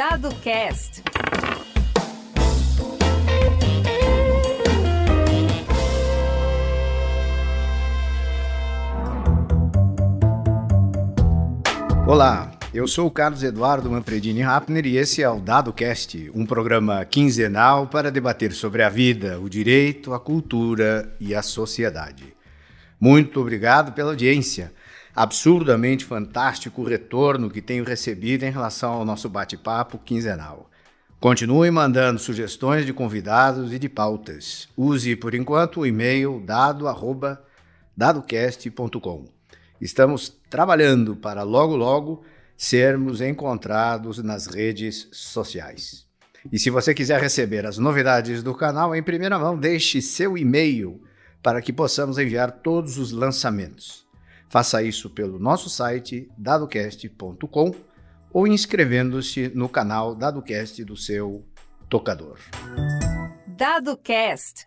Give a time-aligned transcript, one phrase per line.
[0.00, 1.02] Dado Cast.
[12.08, 16.46] Olá, eu sou o Carlos Eduardo Manfredini Rapner e esse é o Dado Cast, um
[16.46, 22.34] programa quinzenal para debater sobre a vida, o direito, a cultura e a sociedade.
[22.98, 24.72] Muito obrigado pela audiência.
[25.14, 30.70] Absurdamente fantástico retorno que tenho recebido em relação ao nosso bate-papo quinzenal.
[31.18, 34.68] Continue mandando sugestões de convidados e de pautas.
[34.76, 39.24] Use, por enquanto, o e-mail dado@dadocast.com.
[39.80, 42.22] Estamos trabalhando para logo logo
[42.56, 46.08] sermos encontrados nas redes sociais.
[46.50, 51.02] E se você quiser receber as novidades do canal em primeira mão, deixe seu e-mail
[51.42, 54.08] para que possamos enviar todos os lançamentos.
[54.50, 57.74] Faça isso pelo nosso site dadocast.com
[58.32, 61.46] ou inscrevendo-se no canal DadoCast do seu
[61.88, 62.38] tocador.
[63.46, 64.66] DadoCast.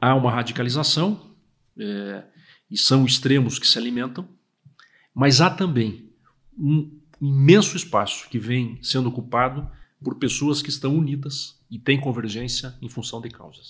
[0.00, 1.34] Há uma radicalização
[1.78, 2.24] é,
[2.70, 4.28] e são extremos que se alimentam
[5.14, 6.10] mas há também
[6.58, 9.70] um imenso espaço que vem sendo ocupado
[10.02, 13.68] por pessoas que estão unidas e têm convergência em função de causas.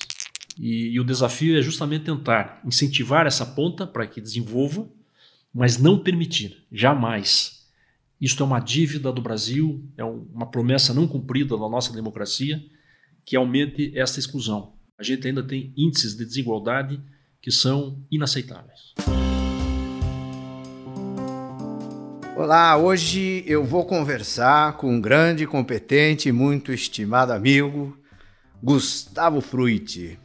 [0.58, 4.88] E, e o desafio é justamente tentar incentivar essa ponta para que desenvolva,
[5.52, 7.66] mas não permitir, jamais.
[8.20, 12.62] Isto é uma dívida do Brasil, é uma promessa não cumprida da nossa democracia,
[13.24, 14.74] que aumente essa exclusão.
[14.98, 17.00] A gente ainda tem índices de desigualdade
[17.40, 18.94] que são inaceitáveis.
[22.36, 27.96] Olá, hoje eu vou conversar com um grande, competente e muito estimado amigo,
[28.62, 30.18] Gustavo Fruit.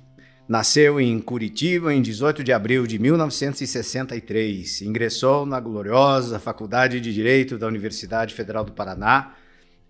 [0.48, 4.82] Nasceu em Curitiba em 18 de abril de 1963.
[4.82, 9.36] Ingressou na gloriosa Faculdade de Direito da Universidade Federal do Paraná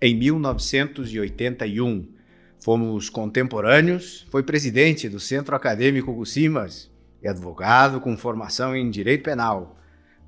[0.02, 2.08] em 1981.
[2.60, 6.90] Fomos contemporâneos, foi presidente do Centro Acadêmico Gusimas
[7.22, 9.78] e advogado com formação em Direito Penal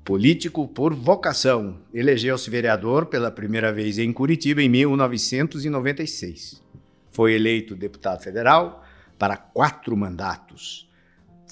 [0.04, 1.78] político por vocação.
[1.92, 6.62] Elegeu-se vereador pela primeira vez em Curitiba em 1996.
[7.10, 8.86] Foi eleito deputado federal
[9.20, 10.90] para quatro mandatos.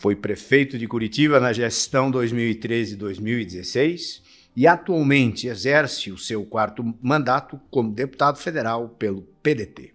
[0.00, 4.22] Foi prefeito de Curitiba na gestão 2013-2016
[4.56, 9.92] e atualmente exerce o seu quarto mandato como deputado federal pelo PDT.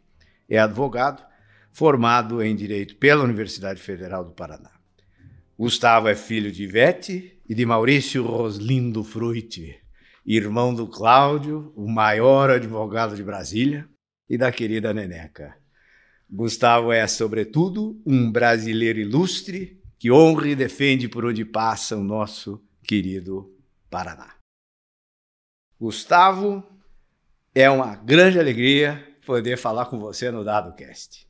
[0.48, 1.24] É advogado,
[1.72, 4.70] formado em Direito pela Universidade Federal do Paraná.
[5.58, 9.82] Gustavo é filho de Ivete e de Maurício Roslindo Fruit,
[10.24, 13.90] irmão do Cláudio, o maior advogado de Brasília,
[14.30, 15.63] e da querida Neneca.
[16.36, 22.60] Gustavo é, sobretudo, um brasileiro ilustre que honra e defende por onde passa o nosso
[22.82, 23.56] querido
[23.88, 24.34] Paraná.
[25.80, 26.64] Gustavo,
[27.54, 31.28] é uma grande alegria poder falar com você no DadoCast.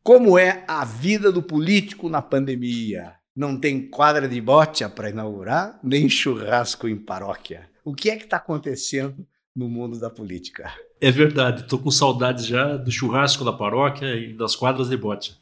[0.00, 3.16] Como é a vida do político na pandemia?
[3.34, 7.68] Não tem quadra de bote para inaugurar, nem churrasco em paróquia.
[7.84, 10.72] O que é que está acontecendo no mundo da política?
[11.00, 15.36] É verdade, estou com saudades já do churrasco da paróquia e das quadras de bote.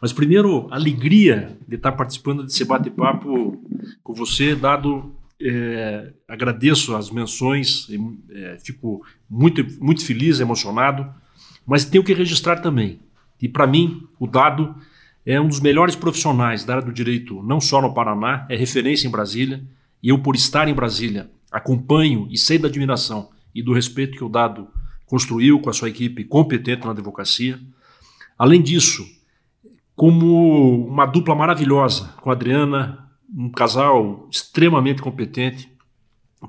[0.00, 3.62] Mas primeiro, alegria de estar participando desse bate-papo
[4.02, 7.88] com você, dado é, agradeço as menções,
[8.30, 11.12] é, fico muito, muito feliz, emocionado,
[11.66, 13.00] mas tenho que registrar também
[13.44, 14.74] e para mim, o Dado
[15.26, 19.06] é um dos melhores profissionais da área do direito, não só no Paraná, é referência
[19.06, 19.62] em Brasília.
[20.02, 24.24] E eu, por estar em Brasília, acompanho e sei da admiração e do respeito que
[24.24, 24.68] o Dado
[25.06, 27.60] construiu com a sua equipe competente na advocacia.
[28.38, 29.06] Além disso,
[29.94, 35.68] como uma dupla maravilhosa com a Adriana, um casal extremamente competente,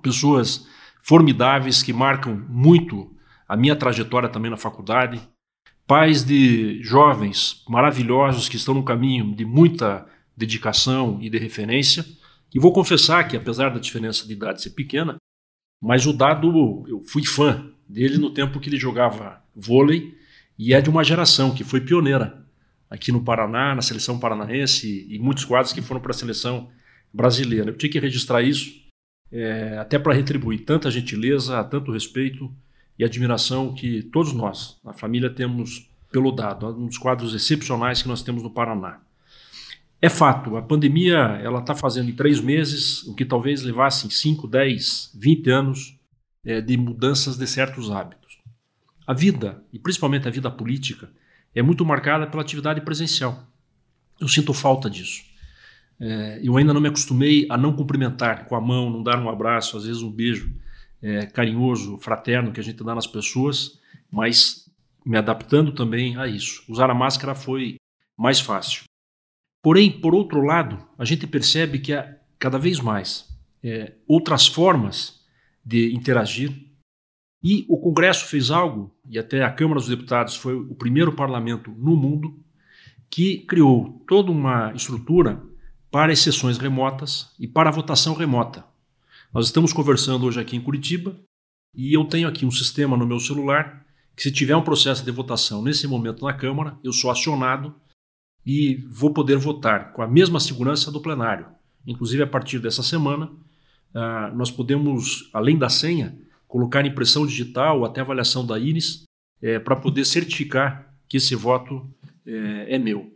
[0.01, 0.67] pessoas
[1.03, 3.15] formidáveis que marcam muito
[3.47, 5.21] a minha trajetória também na faculdade
[5.87, 10.05] pais de jovens maravilhosos que estão no caminho de muita
[10.35, 12.05] dedicação e de referência.
[12.53, 15.17] E vou confessar que, apesar da diferença de idade ser pequena,
[15.81, 20.17] mas o Dado, eu fui fã dele no tempo que ele jogava vôlei
[20.57, 22.45] e é de uma geração que foi pioneira
[22.89, 26.69] aqui no Paraná, na seleção paranaense e muitos quadros que foram para a seleção
[27.13, 27.69] brasileira.
[27.69, 28.85] Eu tinha que registrar isso
[29.31, 32.51] é, até para retribuir tanta gentileza, tanto respeito
[32.97, 38.07] e admiração que todos nós, na família, temos pelo dado, um dos quadros excepcionais que
[38.07, 39.01] nós temos no Paraná.
[40.05, 44.47] É fato, a pandemia ela está fazendo em três meses o que talvez levasse 5,
[44.47, 45.97] 10, 20 anos
[46.45, 48.37] é, de mudanças de certos hábitos.
[49.07, 51.09] A vida, e principalmente a vida política,
[51.55, 53.47] é muito marcada pela atividade presencial.
[54.21, 55.23] Eu sinto falta disso.
[55.99, 59.27] É, eu ainda não me acostumei a não cumprimentar com a mão, não dar um
[59.27, 60.55] abraço, às vezes um beijo
[61.01, 63.79] é, carinhoso, fraterno que a gente dá nas pessoas,
[64.11, 64.69] mas
[65.03, 66.63] me adaptando também a isso.
[66.69, 67.77] Usar a máscara foi
[68.15, 68.83] mais fácil.
[69.65, 75.21] Porém, por outro lado, a gente percebe que há cada vez mais é, outras formas
[75.65, 76.51] de interagir.
[77.41, 81.71] E o Congresso fez algo, e até a Câmara dos Deputados foi o primeiro parlamento
[81.71, 82.39] no mundo
[83.09, 85.41] que criou toda uma estrutura
[85.89, 88.63] para sessões remotas e para a votação remota.
[89.33, 91.19] Nós estamos conversando hoje aqui em Curitiba
[91.73, 93.83] e eu tenho aqui um sistema no meu celular
[94.15, 97.73] que, se tiver um processo de votação nesse momento na Câmara, eu sou acionado
[98.45, 101.47] e vou poder votar com a mesma segurança do plenário.
[101.85, 107.85] Inclusive, a partir dessa semana, uh, nós podemos, além da senha, colocar impressão digital ou
[107.85, 109.03] até avaliação da íris
[109.41, 111.85] é, para poder certificar que esse voto
[112.25, 113.13] é, é meu.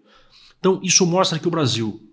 [0.60, 2.06] Então, isso mostra que o Brasil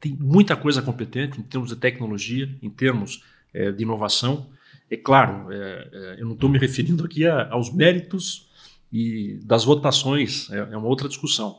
[0.00, 3.22] tem muita coisa competente em termos de tecnologia, em termos
[3.52, 4.50] é, de inovação.
[4.90, 8.50] É claro, é, é, eu não estou me referindo aqui a, aos méritos
[8.92, 11.58] e das votações, é, é uma outra discussão.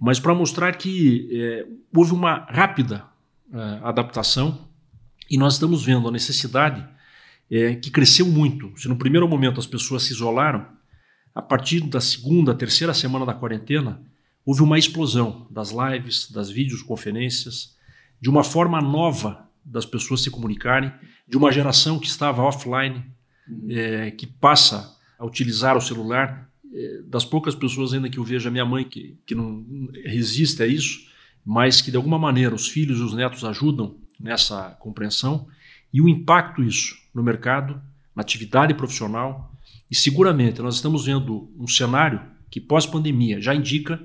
[0.00, 3.04] Mas para mostrar que é, houve uma rápida
[3.82, 4.66] adaptação
[5.30, 6.84] e nós estamos vendo a necessidade
[7.80, 8.72] que cresceu muito.
[8.76, 10.66] Se no primeiro momento as pessoas se isolaram,
[11.32, 14.02] a partir da segunda, terceira semana da quarentena,
[14.44, 17.76] houve uma explosão das lives, das videoconferências,
[18.20, 20.92] de uma forma nova das pessoas se comunicarem,
[21.28, 23.04] de uma geração que estava offline,
[23.48, 23.66] uhum.
[23.68, 26.48] é, que passa a utilizar o celular.
[26.74, 29.64] É, das poucas pessoas ainda que eu vejo, a minha mãe, que, que não
[30.04, 31.06] resiste a isso,
[31.44, 35.46] mas que de alguma maneira os filhos e os netos ajudam nessa compreensão,
[35.92, 37.80] e o impacto isso no mercado,
[38.14, 39.52] na atividade profissional,
[39.90, 42.20] e seguramente nós estamos vendo um cenário
[42.50, 44.02] que pós-pandemia já indica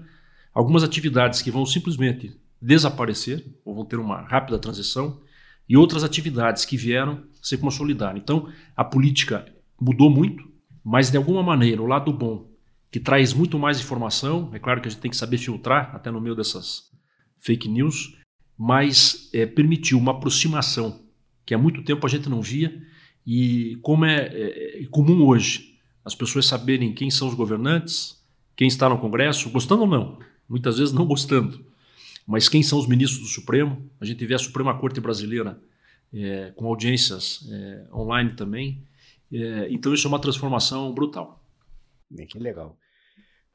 [0.54, 5.20] algumas atividades que vão simplesmente desaparecer, ou vão ter uma rápida transição,
[5.68, 8.16] e outras atividades que vieram se consolidar.
[8.18, 9.46] Então, a política
[9.80, 10.48] mudou muito,
[10.84, 12.51] mas de alguma maneira, o lado bom,
[12.92, 16.12] que traz muito mais informação, é claro que a gente tem que saber filtrar, até
[16.12, 16.92] no meio dessas
[17.40, 18.18] fake news,
[18.58, 21.00] mas é, permitiu uma aproximação
[21.46, 22.82] que há muito tempo a gente não via,
[23.26, 28.22] e como é, é, é comum hoje as pessoas saberem quem são os governantes,
[28.56, 31.66] quem está no Congresso, gostando ou não, muitas vezes não gostando,
[32.28, 33.90] mas quem são os ministros do Supremo?
[34.00, 35.60] A gente vê a Suprema Corte Brasileira
[36.14, 38.84] é, com audiências é, online também.
[39.32, 41.41] É, então isso é uma transformação brutal.
[42.28, 42.78] Que legal.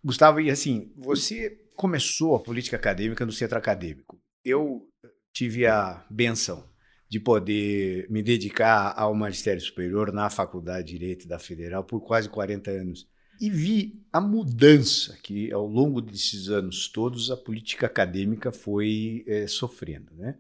[0.05, 4.21] Gustavo, e assim, você começou a política acadêmica no centro acadêmico.
[4.45, 4.89] Eu
[5.33, 6.69] tive a benção
[7.09, 12.29] de poder me dedicar ao magistério superior na Faculdade de Direito da Federal por quase
[12.29, 13.09] 40 anos
[13.41, 19.47] e vi a mudança que, ao longo desses anos todos, a política acadêmica foi é,
[19.47, 20.15] sofrendo.
[20.15, 20.39] Né?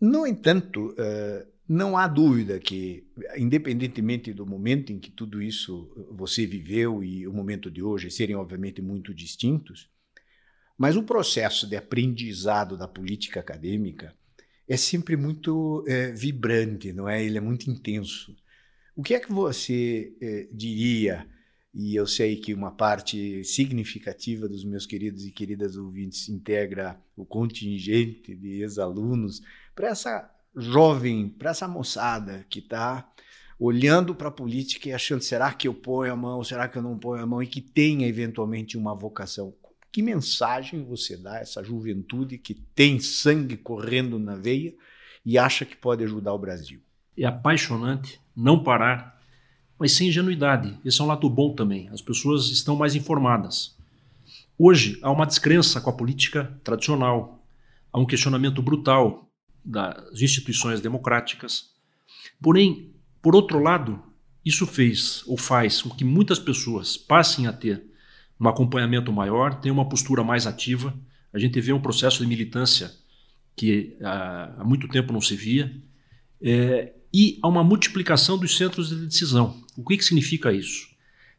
[0.00, 3.06] No entanto, uh, não há dúvida que,
[3.36, 8.34] independentemente do momento em que tudo isso você viveu e o momento de hoje serem,
[8.36, 9.90] obviamente, muito distintos,
[10.78, 14.14] mas o processo de aprendizado da política acadêmica
[14.66, 17.22] é sempre muito é, vibrante, não é?
[17.22, 18.34] Ele é muito intenso.
[18.96, 21.28] O que é que você é, diria?
[21.74, 27.24] e eu sei que uma parte significativa dos meus queridos e queridas ouvintes integra o
[27.24, 29.42] contingente de ex-alunos,
[29.74, 33.10] para essa jovem, para essa moçada que está
[33.58, 36.82] olhando para a política e achando: será que eu ponho a mão, será que eu
[36.82, 39.54] não ponho a mão, e que tenha eventualmente uma vocação.
[39.90, 44.74] Que mensagem você dá a essa juventude que tem sangue correndo na veia
[45.24, 46.80] e acha que pode ajudar o Brasil?
[47.16, 49.18] É apaixonante não parar
[49.78, 50.76] mas sem ingenuidade.
[50.84, 51.88] Esse é um lado bom também.
[51.90, 53.76] As pessoas estão mais informadas.
[54.58, 57.40] Hoje há uma descrença com a política tradicional,
[57.92, 59.27] há um questionamento brutal
[59.64, 61.70] das instituições democráticas.
[62.40, 64.02] Porém, por outro lado,
[64.44, 67.84] isso fez ou faz com que muitas pessoas passem a ter
[68.40, 70.94] um acompanhamento maior, tenham uma postura mais ativa.
[71.32, 72.92] A gente vê um processo de militância
[73.56, 75.74] que ah, há muito tempo não se via.
[76.40, 79.62] É, e há uma multiplicação dos centros de decisão.
[79.76, 80.88] O que, que significa isso?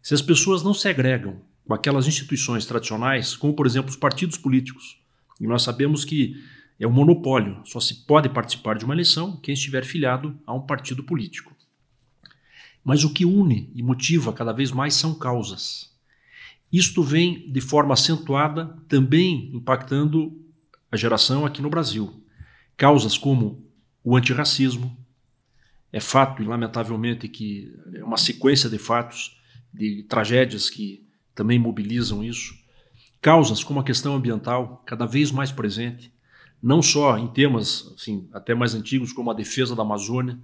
[0.01, 4.37] Se as pessoas não se agregam com aquelas instituições tradicionais, como por exemplo os partidos
[4.37, 4.97] políticos,
[5.39, 6.35] e nós sabemos que
[6.79, 10.61] é um monopólio, só se pode participar de uma eleição quem estiver filiado a um
[10.61, 11.53] partido político.
[12.83, 15.93] Mas o que une e motiva cada vez mais são causas.
[16.71, 20.39] Isto vem de forma acentuada também impactando
[20.91, 22.23] a geração aqui no Brasil.
[22.77, 23.67] Causas como
[24.03, 24.97] o antirracismo,
[25.91, 29.37] é fato, lamentavelmente, que é uma sequência de fatos,
[29.73, 32.53] de tragédias que também mobilizam isso.
[33.21, 36.13] Causas como a questão ambiental, cada vez mais presente,
[36.61, 40.39] não só em temas assim, até mais antigos, como a defesa da Amazônia,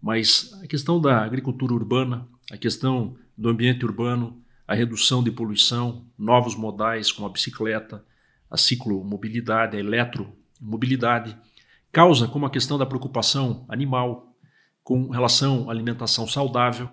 [0.00, 6.06] mas a questão da agricultura urbana, a questão do ambiente urbano, a redução de poluição,
[6.16, 8.04] novos modais como a bicicleta,
[8.50, 11.36] a ciclomobilidade, a eletromobilidade,
[11.90, 14.36] causa como a questão da preocupação animal
[14.84, 16.88] com relação à alimentação saudável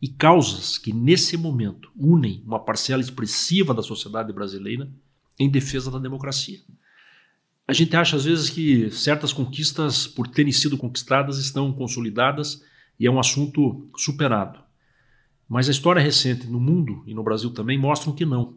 [0.00, 4.90] e causas que nesse momento unem uma parcela expressiva da sociedade brasileira
[5.38, 6.58] em defesa da democracia.
[7.70, 12.64] A gente acha às vezes que certas conquistas, por terem sido conquistadas, estão consolidadas
[12.98, 14.58] e é um assunto superado.
[15.48, 18.56] Mas a história recente no mundo e no Brasil também mostram que não.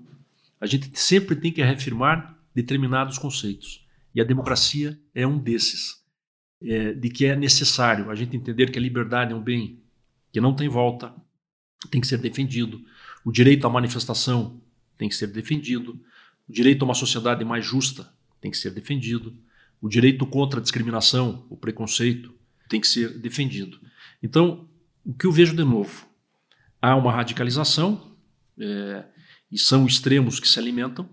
[0.59, 3.85] A gente sempre tem que reafirmar determinados conceitos.
[4.15, 6.03] E a democracia é um desses.
[6.59, 9.79] É, de que é necessário a gente entender que a liberdade é um bem
[10.31, 11.13] que não tem volta,
[11.91, 12.83] tem que ser defendido.
[13.23, 14.59] O direito à manifestação
[14.97, 16.01] tem que ser defendido.
[16.49, 18.11] O direito a uma sociedade mais justa
[18.43, 19.33] tem que ser defendido.
[19.81, 22.35] O direito contra a discriminação, o preconceito,
[22.67, 23.79] tem que ser defendido.
[24.21, 24.67] Então,
[25.05, 26.05] o que eu vejo de novo?
[26.81, 28.17] Há uma radicalização,
[28.59, 29.05] é,
[29.49, 31.09] e são extremos que se alimentam,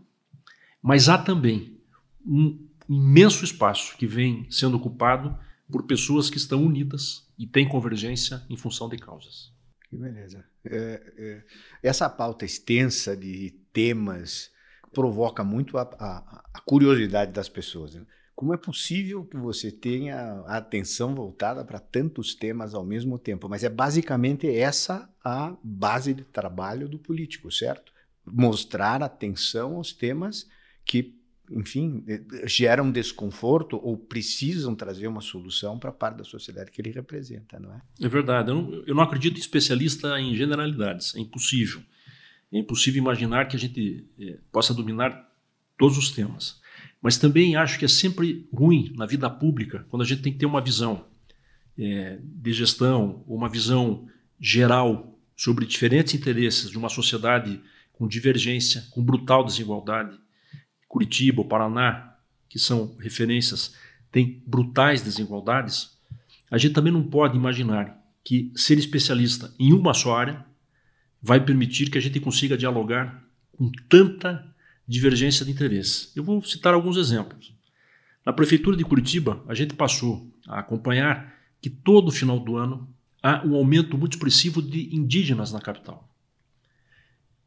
[0.83, 1.81] mas há também
[2.27, 5.39] um imenso espaço que vem sendo ocupado
[5.71, 9.53] por pessoas que estão unidas e têm convergência em função de causas.
[9.89, 10.45] Que beleza.
[10.65, 11.45] É, é,
[11.81, 14.51] essa pauta extensa de temas
[14.93, 17.95] provoca muito a, a, a curiosidade das pessoas.
[17.95, 18.03] Né?
[18.41, 20.17] Como é possível que você tenha
[20.47, 23.49] a atenção voltada para tantos temas ao mesmo tempo?
[23.49, 27.93] Mas é basicamente essa a base de trabalho do político, certo?
[28.25, 30.49] Mostrar atenção aos temas
[30.87, 31.15] que,
[31.51, 32.03] enfim,
[32.45, 37.61] geram desconforto ou precisam trazer uma solução para a parte da sociedade que ele representa,
[37.61, 37.83] não é?
[38.01, 38.49] É verdade.
[38.49, 41.15] Eu não, eu não acredito em especialista em generalidades.
[41.15, 41.83] É impossível.
[42.53, 45.29] É impossível imaginar que a gente é, possa dominar
[45.79, 46.61] todos os temas.
[47.01, 50.39] Mas também acho que é sempre ruim na vida pública quando a gente tem que
[50.39, 51.07] ter uma visão
[51.79, 54.07] é, de gestão, uma visão
[54.39, 57.61] geral sobre diferentes interesses de uma sociedade
[57.93, 60.19] com divergência, com brutal desigualdade.
[60.87, 62.17] Curitiba, Paraná,
[62.49, 63.75] que são referências,
[64.11, 65.97] têm brutais desigualdades.
[66.51, 70.45] A gente também não pode imaginar que ser especialista em uma só área
[71.23, 73.23] vai permitir que a gente consiga dialogar
[73.53, 74.47] com tanta
[74.87, 76.11] divergência de interesse.
[76.17, 77.55] Eu vou citar alguns exemplos.
[78.25, 82.89] Na prefeitura de Curitiba, a gente passou a acompanhar que todo final do ano
[83.23, 86.09] há um aumento muito expressivo de indígenas na capital.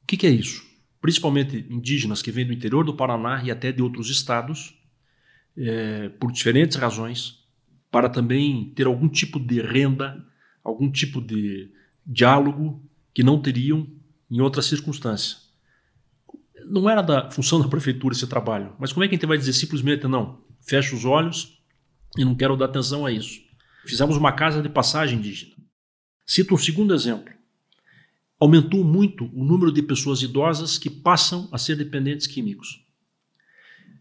[0.04, 0.64] O que, que é isso?
[1.02, 4.78] Principalmente indígenas que vêm do interior do Paraná e até de outros estados,
[5.58, 7.44] é, por diferentes razões,
[7.92, 10.26] para também ter algum tipo de renda,
[10.64, 11.72] algum tipo de
[12.06, 12.82] diálogo
[13.14, 13.88] que não teriam
[14.30, 15.44] em outras circunstâncias.
[16.66, 19.38] Não era da função da prefeitura esse trabalho, mas como é que a gente vai
[19.38, 20.42] dizer simplesmente não?
[20.62, 21.60] Fecha os olhos
[22.18, 23.42] e não quero dar atenção a isso.
[23.86, 25.54] Fizemos uma casa de passagem indígena.
[26.26, 27.34] Cito um segundo exemplo.
[28.40, 32.82] Aumentou muito o número de pessoas idosas que passam a ser dependentes químicos.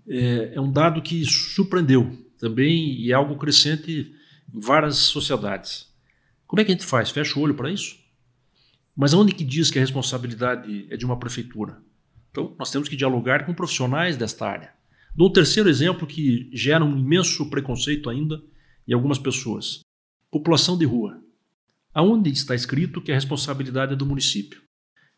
[0.09, 4.15] É, é um dado que surpreendeu também e é algo crescente
[4.53, 5.89] em várias sociedades.
[6.47, 7.11] Como é que a gente faz?
[7.11, 8.02] Fecha o olho para isso?
[8.97, 11.83] Mas aonde que diz que a responsabilidade é de uma prefeitura?
[12.31, 14.73] Então, nós temos que dialogar com profissionais desta área.
[15.15, 18.43] Dou um terceiro exemplo que gera um imenso preconceito ainda
[18.87, 19.81] em algumas pessoas.
[20.31, 21.23] População de rua.
[21.95, 24.63] Aonde está escrito que a responsabilidade é do município?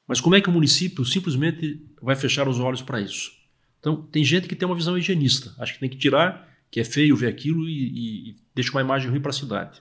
[0.07, 3.33] Mas como é que o município simplesmente vai fechar os olhos para isso?
[3.79, 5.55] Então, tem gente que tem uma visão higienista.
[5.59, 8.81] Acha que tem que tirar, que é feio ver aquilo e, e, e deixa uma
[8.81, 9.81] imagem ruim para a cidade.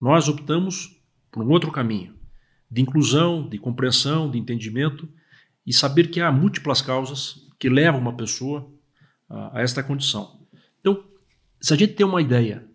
[0.00, 2.16] Nós optamos por um outro caminho
[2.70, 5.08] de inclusão, de compreensão, de entendimento
[5.66, 8.70] e saber que há múltiplas causas que levam uma pessoa
[9.28, 10.40] a, a esta condição.
[10.80, 11.04] Então,
[11.60, 12.66] se a gente tem uma ideia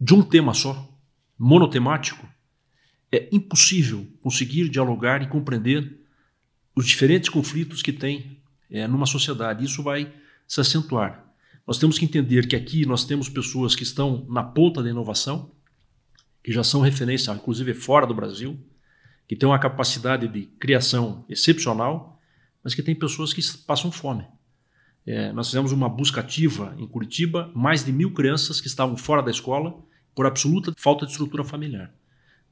[0.00, 0.88] de um tema só,
[1.38, 2.28] monotemático,
[3.12, 5.98] é impossível conseguir dialogar e compreender
[6.74, 9.64] os diferentes conflitos que tem é, numa sociedade.
[9.64, 10.12] Isso vai
[10.46, 11.26] se acentuar.
[11.66, 15.50] Nós temos que entender que aqui nós temos pessoas que estão na ponta da inovação,
[16.42, 18.58] que já são referência, inclusive fora do Brasil,
[19.30, 22.20] que tem uma capacidade de criação excepcional,
[22.64, 24.26] mas que tem pessoas que passam fome.
[25.06, 29.22] É, nós fizemos uma busca ativa em Curitiba, mais de mil crianças que estavam fora
[29.22, 29.80] da escola
[30.16, 31.94] por absoluta falta de estrutura familiar.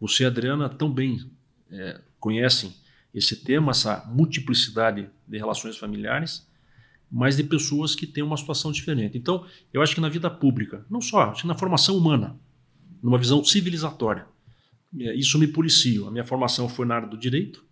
[0.00, 1.28] Você Adriana tão bem
[1.68, 2.72] é, conhecem
[3.12, 6.46] esse tema, essa multiplicidade de relações familiares,
[7.10, 9.18] mas de pessoas que têm uma situação diferente.
[9.18, 12.38] Então, eu acho que na vida pública, não só, acho que na formação humana,
[13.02, 14.28] numa visão civilizatória,
[14.92, 16.06] isso me policio.
[16.06, 17.64] A minha formação foi na área do direito,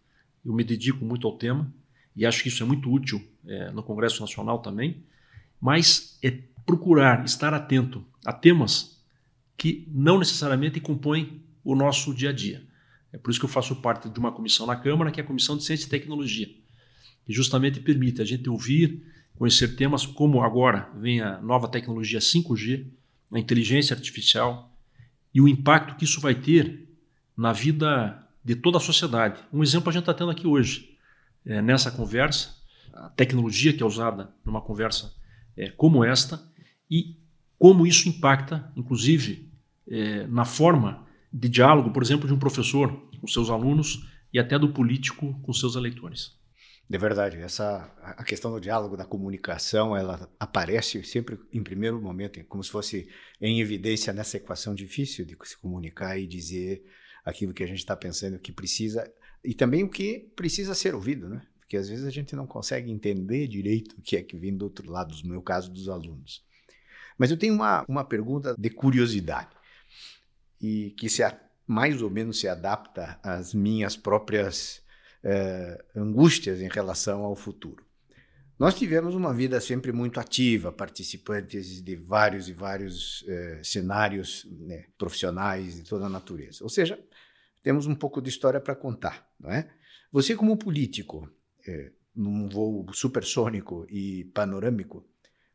[0.45, 1.73] eu me dedico muito ao tema
[2.15, 5.03] e acho que isso é muito útil é, no Congresso Nacional também,
[5.61, 6.31] mas é
[6.65, 9.01] procurar estar atento a temas
[9.57, 12.63] que não necessariamente compõem o nosso dia a dia.
[13.13, 15.27] É por isso que eu faço parte de uma comissão na Câmara, que é a
[15.27, 16.49] Comissão de Ciência e Tecnologia,
[17.25, 19.03] que justamente permite a gente ouvir,
[19.37, 22.87] conhecer temas como agora vem a nova tecnologia 5G,
[23.33, 24.73] a inteligência artificial
[25.35, 26.86] e o impacto que isso vai ter
[27.37, 29.41] na vida de toda a sociedade.
[29.53, 30.97] Um exemplo a gente está tendo aqui hoje,
[31.45, 32.55] é, nessa conversa,
[32.95, 35.13] a tecnologia que é usada numa conversa
[35.57, 36.41] é, como esta
[36.91, 37.17] e
[37.59, 39.51] como isso impacta, inclusive,
[39.89, 44.59] é, na forma de diálogo, por exemplo, de um professor com seus alunos e até
[44.59, 46.37] do político com seus eleitores.
[46.89, 52.43] De verdade, essa a questão do diálogo, da comunicação, ela aparece sempre em primeiro momento,
[52.45, 53.09] como se fosse
[53.41, 56.85] em evidência nessa equação difícil de se comunicar e dizer
[57.27, 59.13] aquilo que a gente está pensando que precisa
[59.45, 61.43] e também o que precisa ser ouvido, né?
[61.59, 64.65] Porque às vezes a gente não consegue entender direito o que é que vem do
[64.65, 66.45] outro lado, no meu caso dos alunos.
[67.19, 69.51] Mas eu tenho uma, uma pergunta de curiosidade
[70.61, 71.23] e que se
[71.67, 74.81] mais ou menos se adapta às minhas próprias
[75.25, 77.85] eh, angústias em relação ao futuro.
[78.59, 84.85] Nós tivemos uma vida sempre muito ativa, participantes de vários e vários eh, cenários né,
[84.97, 86.63] profissionais de toda a natureza.
[86.63, 86.99] Ou seja,
[87.67, 89.69] temos um pouco de história para contar, não é?
[90.13, 91.29] Você como político,
[91.67, 95.05] eh, num voo supersônico e panorâmico,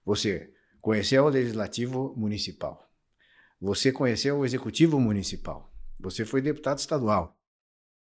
[0.03, 2.85] você conheceu o legislativo municipal,
[3.61, 7.39] você conheceu o executivo municipal, você foi deputado estadual,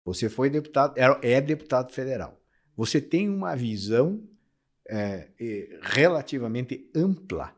[0.05, 2.43] você foi deputado, é, é deputado federal.
[2.77, 4.21] Você tem uma visão
[4.91, 5.29] é,
[5.81, 7.57] relativamente ampla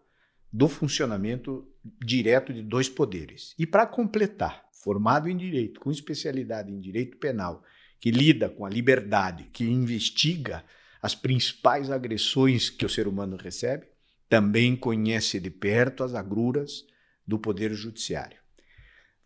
[0.53, 1.67] do funcionamento
[2.05, 3.55] direto de dois poderes.
[3.59, 7.65] E para completar, formado em direito, com especialidade em direito penal,
[7.99, 10.63] que lida com a liberdade, que investiga
[11.01, 13.87] as principais agressões que o ser humano recebe,
[14.29, 16.85] também conhece de perto as agruras
[17.27, 18.37] do poder judiciário.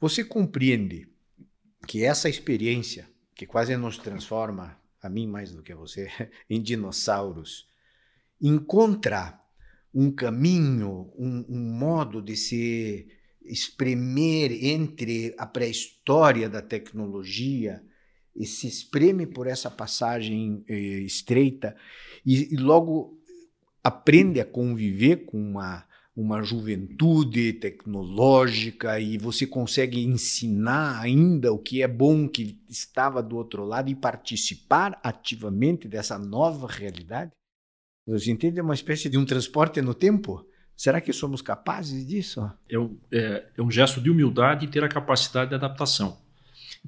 [0.01, 1.09] Você compreende
[1.89, 6.09] que essa experiência, que quase nos transforma, a mim mais do que a você,
[6.49, 7.69] em dinossauros,
[8.41, 9.41] encontra
[9.93, 13.09] um caminho, um, um modo de se
[13.51, 17.83] espremer entre a pré-história da tecnologia
[18.35, 21.77] e se espreme por essa passagem eh, estreita
[22.25, 23.19] e, e, logo
[23.83, 31.81] aprende a conviver com uma uma juventude tecnológica e você consegue ensinar ainda o que
[31.81, 37.31] é bom que estava do outro lado e participar ativamente dessa nova realidade?
[38.05, 38.59] Você entende?
[38.59, 40.45] É uma espécie de um transporte no tempo?
[40.79, 42.49] Será que somos capazes disso?
[42.71, 46.21] É um, é, é um gesto de humildade e ter a capacidade de adaptação.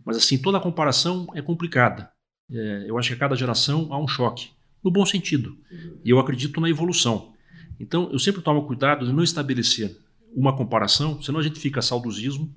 [0.05, 2.09] Mas assim, toda a comparação é complicada.
[2.49, 4.53] É, eu acho que a cada geração há um choque,
[4.85, 5.59] no bom sentido.
[6.05, 7.35] E eu acredito na evolução.
[7.81, 9.99] Então, eu sempre tomo cuidado de não estabelecer
[10.37, 12.55] uma comparação, senão a gente fica saudosismo.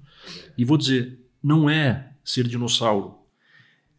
[0.56, 3.16] E vou dizer, não é ser dinossauro.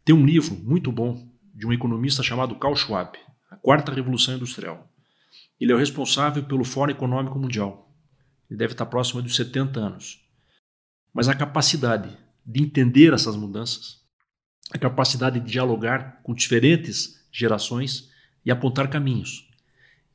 [0.05, 3.18] Tem um livro muito bom de um economista chamado Carl Schwab,
[3.51, 4.88] A Quarta Revolução Industrial.
[5.61, 7.93] Ele é o responsável pelo Fórum Econômico Mundial.
[8.51, 10.21] Ele deve estar próximo dos 70 anos.
[11.12, 14.01] Mas a capacidade de entender essas mudanças,
[14.73, 18.11] a capacidade de dialogar com diferentes gerações
[18.45, 19.49] e apontar caminhos.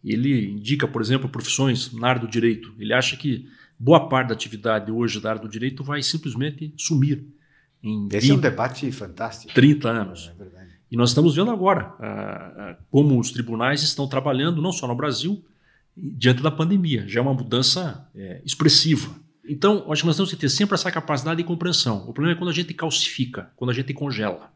[0.04, 2.74] Ele indica, por exemplo, profissões na área do direito.
[2.78, 7.26] Ele acha que boa parte da atividade hoje da área do direito vai simplesmente sumir.
[7.82, 9.54] Em Esse 20, é um debate fantástico.
[9.54, 10.28] 30 anos.
[10.28, 10.34] É
[10.92, 14.96] e nós estamos vendo agora ah, ah, como os tribunais estão trabalhando, não só no
[14.96, 15.44] Brasil,
[15.96, 17.08] diante da pandemia.
[17.08, 19.14] Já é uma mudança é, expressiva.
[19.48, 22.08] Então, acho que nós temos que ter sempre essa capacidade de compreensão.
[22.08, 24.52] O problema é quando a gente calcifica, quando a gente congela.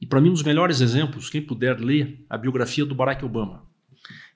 [0.00, 3.64] E para mim, um dos melhores exemplos, quem puder ler a biografia do Barack Obama.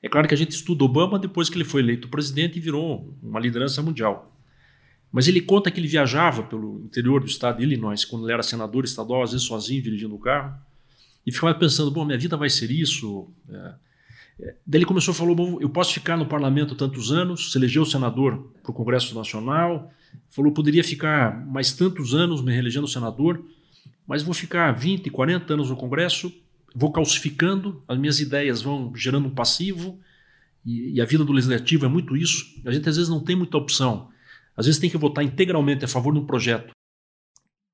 [0.02, 3.16] É claro que a gente estuda Obama depois que ele foi eleito presidente e virou
[3.22, 4.30] uma liderança mundial.
[5.10, 8.42] Mas ele conta que ele viajava pelo interior do estado de Illinois, quando ele era
[8.42, 10.54] senador estadual, às vezes sozinho, dirigindo o carro,
[11.26, 13.28] e ficava pensando: bom, minha vida vai ser isso.
[13.48, 13.74] É.
[14.40, 14.56] é.
[14.66, 17.84] Daí ele começou a falar: bom, eu posso ficar no parlamento tantos anos, se elegeu
[17.84, 19.92] senador para o Congresso Nacional,
[20.30, 23.44] falou: poderia ficar mais tantos anos me reelegendo senador,
[24.06, 26.32] mas vou ficar 20, 40 anos no Congresso,
[26.74, 29.98] vou calcificando, as minhas ideias vão gerando um passivo,
[30.64, 32.46] e, e, a vida do legislativo é muito isso.
[32.64, 34.08] A gente às vezes não tem muita opção.
[34.56, 36.72] Às vezes tem que votar integralmente a favor de um projeto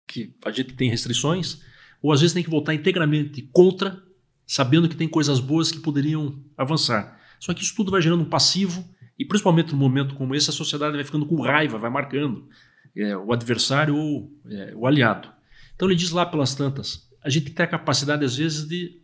[0.08, 1.62] que a gente tem restrições,
[2.02, 4.02] ou às vezes tem que votar integralmente contra,
[4.46, 7.18] sabendo que tem coisas boas que poderiam avançar.
[7.38, 8.84] Só que isso tudo vai gerando um passivo,
[9.18, 12.48] e principalmente num momento como esse, a sociedade vai ficando com raiva, vai marcando
[12.96, 15.28] é, o adversário ou é, o aliado.
[15.74, 19.00] Então ele diz lá pelas tantas, a gente tem a capacidade, às vezes, de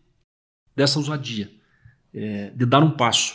[0.75, 1.51] dessa ousadia,
[2.13, 3.35] é, de dar um passo.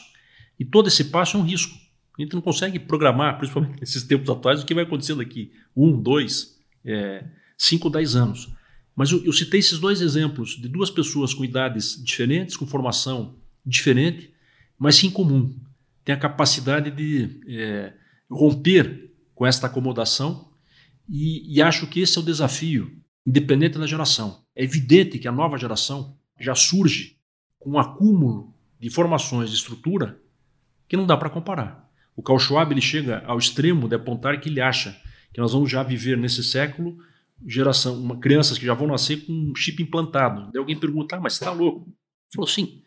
[0.60, 1.76] E todo esse passo é um risco.
[2.18, 6.00] A gente não consegue programar, principalmente nesses tempos atuais, o que vai acontecer daqui um,
[6.00, 7.26] dois, é,
[7.58, 8.52] cinco, dez anos.
[9.02, 13.36] Mas eu, eu citei esses dois exemplos de duas pessoas com idades diferentes, com formação
[13.66, 14.32] diferente,
[14.78, 15.58] mas sim comum.
[16.06, 17.94] Tem a capacidade de é,
[18.30, 20.52] romper com esta acomodação
[21.10, 24.44] e, e acho que esse é o desafio, independente da geração.
[24.56, 27.18] É evidente que a nova geração já surge
[27.58, 30.22] com um acúmulo de informações de estrutura
[30.88, 31.90] que não dá para comparar.
[32.16, 34.96] O Carl Schwab ele chega ao extremo de apontar que ele acha
[35.34, 37.00] que nós vamos já viver nesse século
[37.46, 40.52] geração, uma, crianças que já vão nascer com um chip implantado.
[40.52, 41.88] Daí alguém pergunta, ah, mas está louco?
[41.88, 42.82] Ele falou, sim.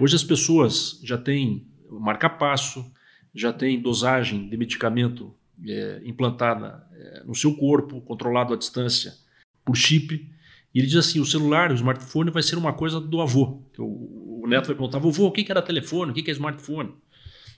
[0.00, 2.84] Hoje as pessoas já têm marca-passo,
[3.34, 5.34] já têm dosagem de medicamento
[5.66, 9.14] é, implantada é, no seu corpo, controlado à distância
[9.64, 10.28] por chip.
[10.74, 13.62] E ele diz assim: o celular, o smartphone vai ser uma coisa do avô.
[13.78, 16.12] O, o neto vai perguntar: vovô, o que era telefone?
[16.12, 16.94] O que é smartphone?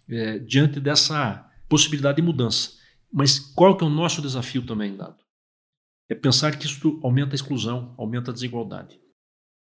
[0.08, 2.72] É, diante dessa possibilidade de mudança.
[3.12, 5.21] Mas qual que é o nosso desafio também, Dado?
[6.08, 9.00] É pensar que isso aumenta a exclusão, aumenta a desigualdade.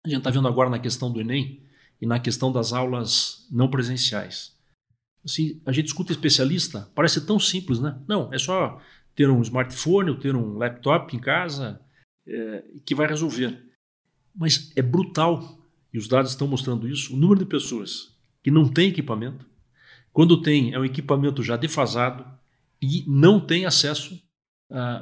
[0.05, 1.63] A gente está vendo agora na questão do Enem
[2.01, 4.55] e na questão das aulas não presenciais.
[5.25, 7.99] Assim, a gente escuta especialista, parece tão simples, né?
[8.07, 8.81] Não, é só
[9.15, 11.81] ter um smartphone ou ter um laptop em casa
[12.27, 13.59] é, que vai resolver.
[14.35, 18.69] Mas é brutal, e os dados estão mostrando isso, o número de pessoas que não
[18.69, 19.47] tem equipamento,
[20.13, 22.27] quando tem, é um equipamento já defasado
[22.81, 24.21] e não tem acesso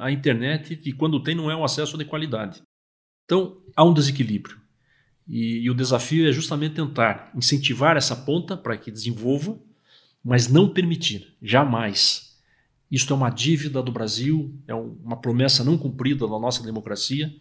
[0.01, 2.61] à internet, e quando tem, não é um acesso de qualidade.
[3.25, 4.61] Então, há um desequilíbrio.
[5.27, 9.57] E, e o desafio é justamente tentar incentivar essa ponta para que desenvolva,
[10.23, 12.37] mas não permitir, jamais,
[12.91, 17.33] isto é uma dívida do Brasil, é uma promessa não cumprida da nossa democracia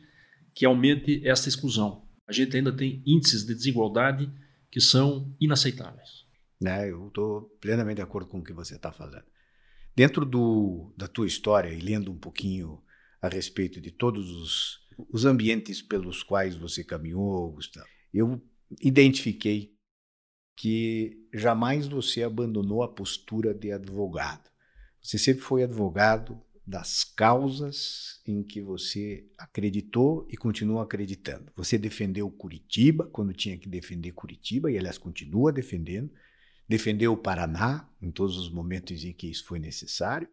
[0.54, 2.02] que aumente esta exclusão.
[2.26, 4.30] A gente ainda tem índices de desigualdade
[4.70, 6.24] que são inaceitáveis.
[6.64, 9.24] É, eu estou plenamente de acordo com o que você está fazendo.
[9.94, 12.82] Dentro do, da tua história e lendo um pouquinho
[13.20, 18.42] a respeito de todos os, os ambientes pelos quais você caminhou, Gustavo, eu
[18.80, 19.74] identifiquei
[20.56, 24.50] que jamais você abandonou a postura de advogado.
[25.02, 31.50] Você sempre foi advogado das causas em que você acreditou e continua acreditando.
[31.56, 36.10] Você defendeu Curitiba quando tinha que defender Curitiba, e aliás continua defendendo.
[36.72, 40.26] Defendeu o Paraná em todos os momentos em que isso foi necessário.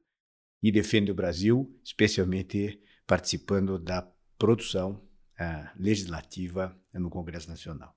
[0.64, 5.06] E defende o Brasil, especialmente participando da produção
[5.38, 7.94] uh, legislativa no Congresso Nacional.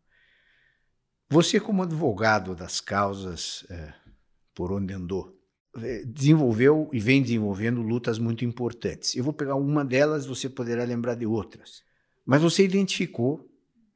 [1.31, 4.11] Você, como advogado das causas uh,
[4.53, 5.41] por onde andou,
[5.77, 9.15] é, desenvolveu e vem desenvolvendo lutas muito importantes.
[9.15, 11.85] Eu vou pegar uma delas, você poderá lembrar de outras.
[12.27, 13.49] Mas você identificou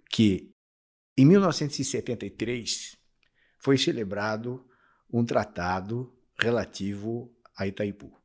[0.08, 0.54] que
[1.18, 2.95] em 1973
[3.66, 4.64] foi celebrado
[5.12, 8.16] um tratado relativo a Itaipu.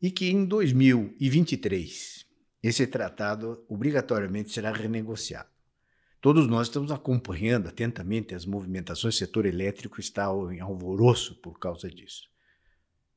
[0.00, 2.24] E que em 2023
[2.62, 5.50] esse tratado obrigatoriamente será renegociado.
[6.22, 11.90] Todos nós estamos acompanhando atentamente as movimentações, o setor elétrico está em alvoroço por causa
[11.90, 12.22] disso.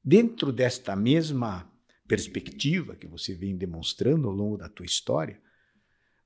[0.04, 1.72] Dentro desta mesma
[2.06, 5.39] perspectiva que você vem demonstrando ao longo da tua história,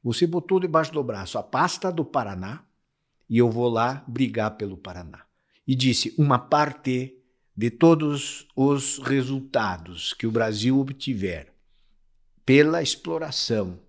[0.04, 2.66] você botou debaixo do braço a pasta do Paraná
[3.32, 5.24] e eu vou lá brigar pelo Paraná.
[5.66, 7.16] E disse: uma parte
[7.56, 11.54] de todos os resultados que o Brasil obtiver
[12.46, 13.80] pela exploração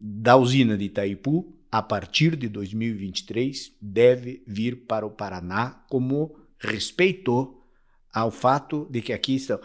[0.00, 7.60] da usina de Itaipu a partir de 2023, deve vir para o Paraná como respeito
[8.12, 9.60] ao fato de que aqui estão.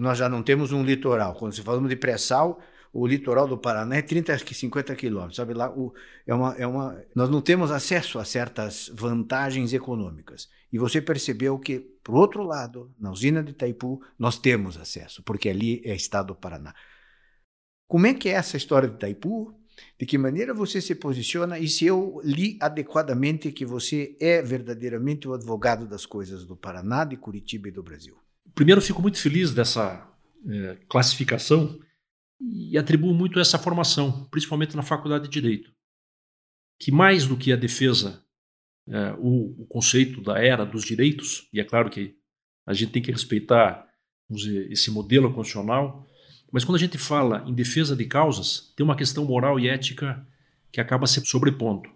[0.00, 1.34] Nós já não temos um litoral.
[1.34, 2.60] Quando se falamos de pré-sal,
[2.92, 5.36] o litoral do Paraná é 30 a 50 quilômetros.
[5.36, 5.94] Sabe lá, o,
[6.26, 10.48] é uma, é uma, nós não temos acesso a certas vantagens econômicas.
[10.70, 15.48] E você percebeu que, por outro lado, na usina de Itaipu, nós temos acesso, porque
[15.48, 16.74] ali é estado do Paraná.
[17.88, 19.58] Como é que é essa história de Itaipu?
[19.98, 25.26] de que maneira você se posiciona e se eu li adequadamente que você é verdadeiramente
[25.26, 28.16] o advogado das coisas do Paraná, de Curitiba e do Brasil.
[28.54, 30.06] Primeiro, fico muito feliz dessa
[30.46, 31.80] é, classificação
[32.42, 35.72] e atribuo muito essa formação, principalmente na faculdade de Direito,
[36.78, 38.24] que mais do que a defesa,
[38.88, 42.16] é, o, o conceito da era dos direitos, e é claro que
[42.66, 43.86] a gente tem que respeitar
[44.28, 46.08] dizer, esse modelo constitucional,
[46.50, 50.26] mas quando a gente fala em defesa de causas, tem uma questão moral e ética
[50.70, 51.88] que acaba se sobrepondo.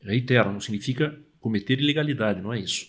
[0.00, 2.86] Reitero, não significa cometer ilegalidade, não é isso.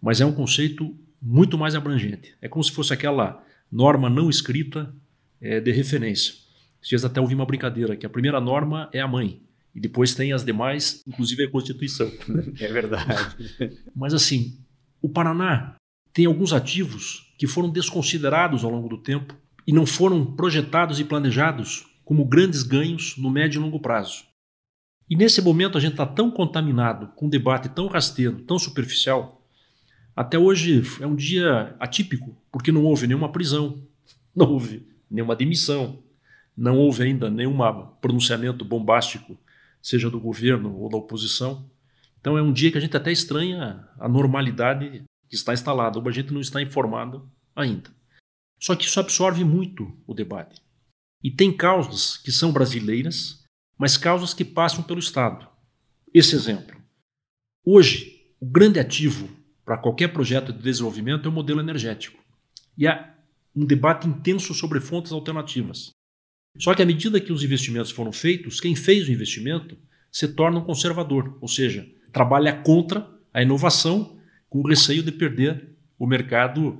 [0.00, 2.34] Mas é um conceito muito mais abrangente.
[2.40, 4.94] É como se fosse aquela norma não escrita
[5.40, 6.34] é, de referência.
[6.80, 9.40] Vocês até ouvi uma brincadeira, que a primeira norma é a mãe,
[9.74, 12.10] e depois tem as demais, inclusive a Constituição.
[12.60, 13.36] É verdade.
[13.94, 14.58] Mas assim,
[15.02, 15.74] o Paraná
[16.12, 21.04] tem alguns ativos que foram desconsiderados ao longo do tempo e não foram projetados e
[21.04, 24.24] planejados como grandes ganhos no médio e longo prazo.
[25.10, 29.44] E nesse momento a gente está tão contaminado com um debate tão rasteiro, tão superficial.
[30.14, 33.82] Até hoje é um dia atípico, porque não houve nenhuma prisão,
[34.34, 36.02] não houve nenhuma demissão,
[36.56, 37.58] não houve ainda nenhum
[38.00, 39.36] pronunciamento bombástico,
[39.82, 41.68] seja do governo ou da oposição.
[42.20, 46.08] Então é um dia que a gente até estranha a normalidade que está instalada, ou
[46.08, 47.90] a gente não está informado ainda.
[48.60, 50.62] Só que isso absorve muito o debate.
[51.22, 53.44] E tem causas que são brasileiras,
[53.78, 55.46] mas causas que passam pelo Estado.
[56.12, 56.76] Esse exemplo.
[57.64, 59.28] Hoje, o grande ativo
[59.64, 62.22] para qualquer projeto de desenvolvimento é o modelo energético.
[62.78, 63.15] E há
[63.56, 65.90] um debate intenso sobre fontes alternativas.
[66.58, 69.76] Só que à medida que os investimentos foram feitos, quem fez o investimento
[70.12, 75.76] se torna um conservador, ou seja, trabalha contra a inovação com o receio de perder
[75.98, 76.78] o mercado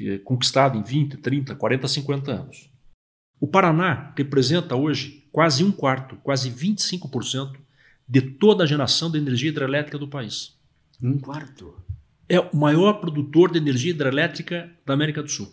[0.00, 2.70] é conquistado em 20, 30, 40, 50 anos.
[3.40, 7.56] O Paraná representa hoje quase um quarto, quase 25%
[8.08, 10.56] de toda a geração de energia hidrelétrica do país.
[11.02, 11.76] Um quarto?
[12.28, 15.52] É o maior produtor de energia hidrelétrica da América do Sul.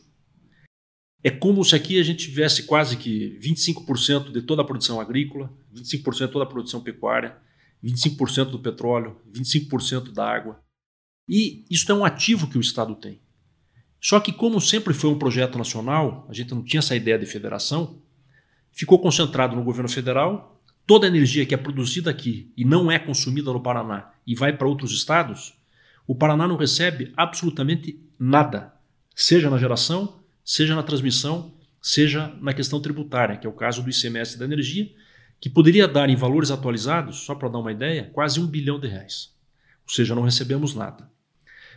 [1.23, 5.51] É como se aqui a gente tivesse quase que 25% de toda a produção agrícola,
[5.73, 7.37] 25% de toda a produção pecuária,
[7.83, 10.59] 25% do petróleo, 25% da água.
[11.29, 13.19] E isso é um ativo que o Estado tem.
[13.99, 17.25] Só que, como sempre foi um projeto nacional, a gente não tinha essa ideia de
[17.27, 18.01] federação,
[18.71, 20.59] ficou concentrado no governo federal.
[20.87, 24.57] Toda a energia que é produzida aqui e não é consumida no Paraná e vai
[24.57, 25.53] para outros estados,
[26.07, 28.73] o Paraná não recebe absolutamente nada,
[29.15, 30.20] seja na geração,
[30.51, 34.91] seja na transmissão, seja na questão tributária, que é o caso do ICMS da energia,
[35.39, 38.85] que poderia dar em valores atualizados, só para dar uma ideia, quase um bilhão de
[38.85, 39.33] reais.
[39.85, 41.09] Ou seja, não recebemos nada.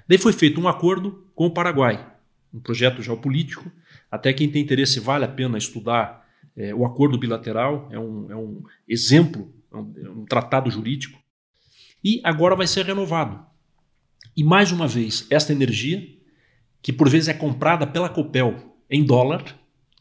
[0.09, 2.05] Daí foi feito um acordo com o Paraguai,
[2.53, 3.71] um projeto geopolítico.
[4.11, 8.35] Até quem tem interesse vale a pena estudar é, o acordo bilateral, é um, é
[8.35, 11.23] um exemplo, é um, é um tratado jurídico.
[12.03, 13.41] E agora vai ser renovado.
[14.37, 16.13] E mais uma vez, esta energia,
[16.85, 19.43] que por vezes é comprada pela Copel em dólar,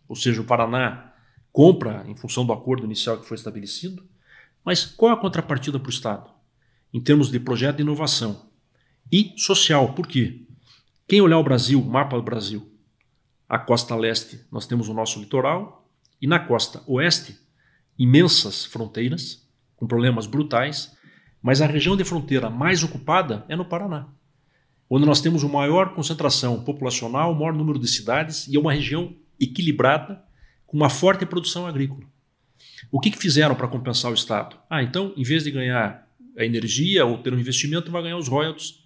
[0.05, 1.13] ou seja, o Paraná
[1.49, 4.05] compra em função do acordo inicial que foi estabelecido,
[4.65, 6.29] mas qual é a contrapartida para o Estado?
[6.93, 8.49] Em termos de projeto de inovação
[9.09, 10.41] e social, por quê?
[11.07, 12.69] Quem olhar o Brasil, o mapa do Brasil,
[13.47, 15.89] a costa leste, nós temos o nosso litoral,
[16.21, 17.39] e na costa oeste,
[17.97, 20.97] imensas fronteiras, com problemas brutais,
[21.41, 24.09] mas a região de fronteira mais ocupada é no Paraná,
[24.95, 28.73] onde nós temos a maior concentração populacional, o maior número de cidades e é uma
[28.73, 30.23] região equilibrada,
[30.67, 32.03] com uma forte produção agrícola.
[32.91, 34.57] O que, que fizeram para compensar o Estado?
[34.69, 38.27] Ah, então, em vez de ganhar a energia ou ter um investimento, vai ganhar os
[38.27, 38.83] royalties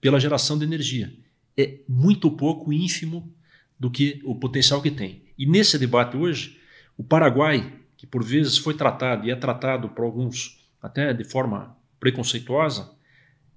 [0.00, 1.12] pela geração de energia
[1.56, 3.32] é muito pouco, ínfimo,
[3.78, 5.22] do que o potencial que tem.
[5.38, 6.58] E nesse debate hoje,
[6.96, 11.76] o Paraguai, que por vezes foi tratado e é tratado por alguns até de forma
[11.98, 12.90] preconceituosa,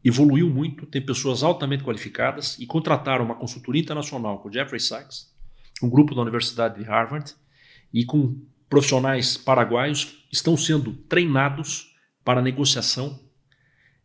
[0.04, 5.34] evoluiu muito, tem pessoas altamente qualificadas e contrataram uma consultoria internacional com Jeffrey Sachs,
[5.82, 7.34] um grupo da Universidade de Harvard,
[7.94, 13.20] e com profissionais paraguaios estão sendo treinados para negociação,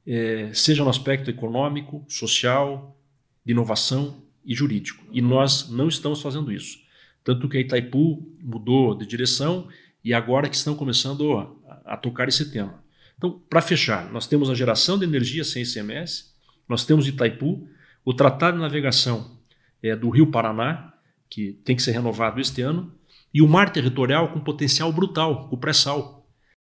[0.06, 2.96] eh, seja no aspecto econômico, social,
[3.44, 5.04] de inovação e jurídico.
[5.10, 6.78] E nós não estamos fazendo isso.
[7.24, 9.68] Tanto que a Itaipu mudou de direção
[10.04, 12.81] e agora que estão começando a, a tocar esse tema.
[13.16, 16.32] Então, para fechar, nós temos a geração de energia sem ICMS,
[16.68, 17.68] nós temos Itaipu,
[18.04, 19.38] o Tratado de Navegação
[19.82, 20.92] é, do Rio Paraná,
[21.30, 22.92] que tem que ser renovado este ano,
[23.32, 26.28] e o mar territorial com potencial brutal, o pré-sal.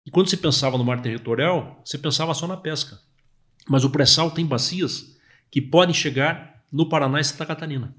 [0.05, 2.98] E quando se pensava no mar territorial, você pensava só na pesca.
[3.68, 5.16] Mas o pré-sal tem bacias
[5.51, 7.94] que podem chegar no Paraná e Santa Catarina.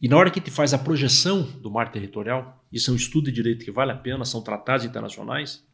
[0.00, 3.26] E na hora que te faz a projeção do mar territorial, isso é um estudo
[3.26, 5.64] de direito que vale a pena, são tratados internacionais,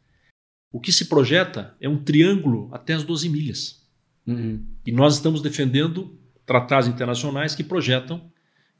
[0.72, 3.86] o que se projeta é um triângulo até as 12 milhas.
[4.26, 4.64] Uhum.
[4.86, 8.30] E nós estamos defendendo tratados internacionais que projetam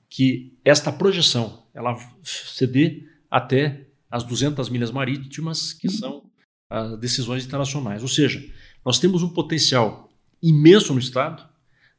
[0.09, 6.29] que esta projeção ela se dê até as 200 milhas marítimas, que são
[6.69, 8.03] as decisões internacionais.
[8.03, 8.45] Ou seja,
[8.85, 10.09] nós temos um potencial
[10.43, 11.49] imenso no Estado,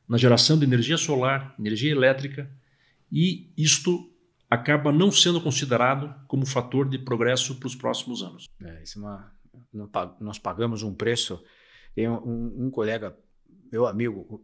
[0.08, 2.52] na geração de energia solar, energia elétrica,
[3.10, 4.10] e isto
[4.50, 8.46] acaba não sendo considerado como fator de progresso para os próximos anos.
[8.62, 9.32] É, isso é uma,
[10.20, 11.44] nós pagamos um preço.
[11.94, 13.18] Tem um, um colega,
[13.72, 14.44] meu amigo,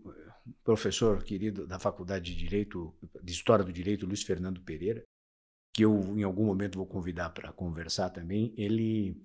[0.64, 5.04] professor querido da Faculdade de Direito, de História do Direito, Luiz Fernando Pereira,
[5.74, 9.22] que eu em algum momento vou convidar para conversar também, ele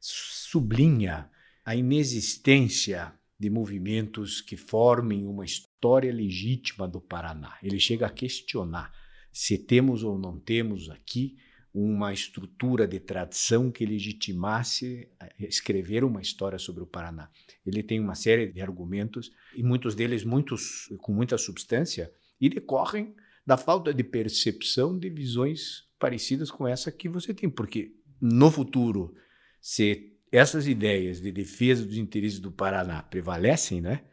[0.00, 1.30] sublinha
[1.64, 7.56] a inexistência de movimentos que formem uma história legítima do Paraná.
[7.62, 8.92] Ele chega a questionar
[9.32, 11.38] se temos ou não temos aqui
[11.72, 15.08] uma estrutura de tradição que legitimasse
[15.46, 17.30] escrever uma história sobre o Paraná.
[17.64, 23.14] Ele tem uma série de argumentos e muitos deles muitos com muita substância e decorrem
[23.46, 29.14] da falta de percepção de visões parecidas com essa que você tem, porque no futuro,
[29.60, 34.04] se essas ideias de defesa dos interesses do Paraná prevalecem, né,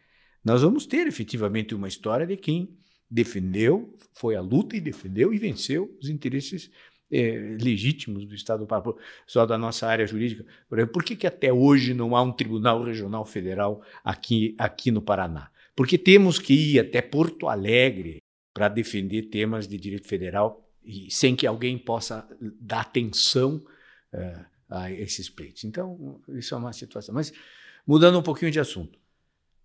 [0.43, 2.77] nós vamos ter efetivamente uma história de quem
[3.09, 6.71] defendeu, foi à luta e defendeu e venceu os interesses
[7.11, 8.67] é, legítimos do Estado
[9.25, 10.45] só da nossa área jurídica.
[10.67, 14.91] Por, exemplo, por que, que até hoje não há um Tribunal Regional Federal aqui, aqui
[14.91, 15.49] no Paraná?
[15.75, 18.17] Porque temos que ir até Porto Alegre
[18.53, 22.27] para defender temas de direito federal e sem que alguém possa
[22.59, 23.63] dar atenção
[24.13, 25.63] uh, a esses pleitos.
[25.63, 27.13] Então, isso é uma situação.
[27.13, 27.31] Mas,
[27.85, 28.97] mudando um pouquinho de assunto,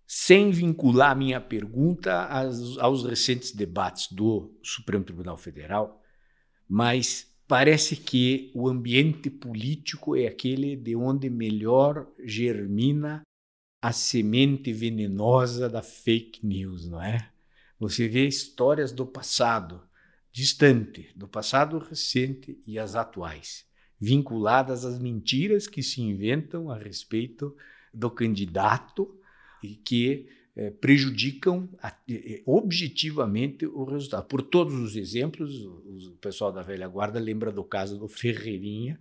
[0.05, 6.03] sem vincular minha pergunta aos, aos recentes debates do Supremo Tribunal Federal,
[6.69, 13.21] mas parece que o ambiente político é aquele de onde melhor germina
[13.81, 17.29] a semente venenosa da fake news, não é?
[17.79, 19.81] Você vê histórias do passado
[20.31, 23.65] distante, do passado recente e as atuais,
[23.99, 27.55] vinculadas às mentiras que se inventam a respeito
[27.93, 29.19] do candidato
[29.61, 31.67] e que eh, prejudicam
[32.45, 34.25] objetivamente o resultado.
[34.25, 38.99] Por todos os exemplos, o, o, pessoal da velha guarda lembra do caso do Ferreirinha,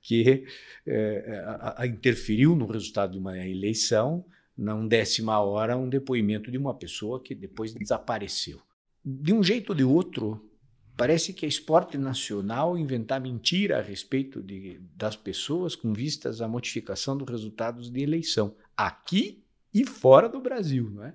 [0.00, 0.44] que
[0.86, 4.24] eh, a, a interferiu no resultado de uma eleição,
[4.56, 8.60] não décima hora, um depoimento de uma pessoa que depois desapareceu.
[9.04, 10.44] De um jeito ou de outro,
[10.98, 16.48] Parece que é esporte nacional inventar mentira a respeito de, das pessoas com vistas à
[16.48, 20.90] modificação dos resultados de eleição, aqui e fora do Brasil.
[20.90, 21.14] Não é?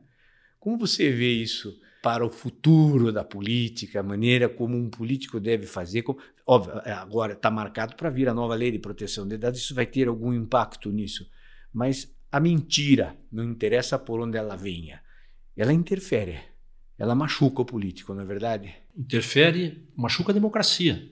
[0.60, 5.66] Como você vê isso para o futuro da política, a maneira como um político deve
[5.66, 6.04] fazer?
[6.04, 9.60] Como, óbvio, é, agora está marcado para vir a nova lei de proteção de dados,
[9.60, 11.26] isso vai ter algum impacto nisso.
[11.74, 15.02] Mas a mentira, não interessa por onde ela venha,
[15.56, 16.40] ela interfere,
[16.98, 18.84] ela machuca o político, não é verdade?
[18.98, 21.12] interfere, machuca a democracia.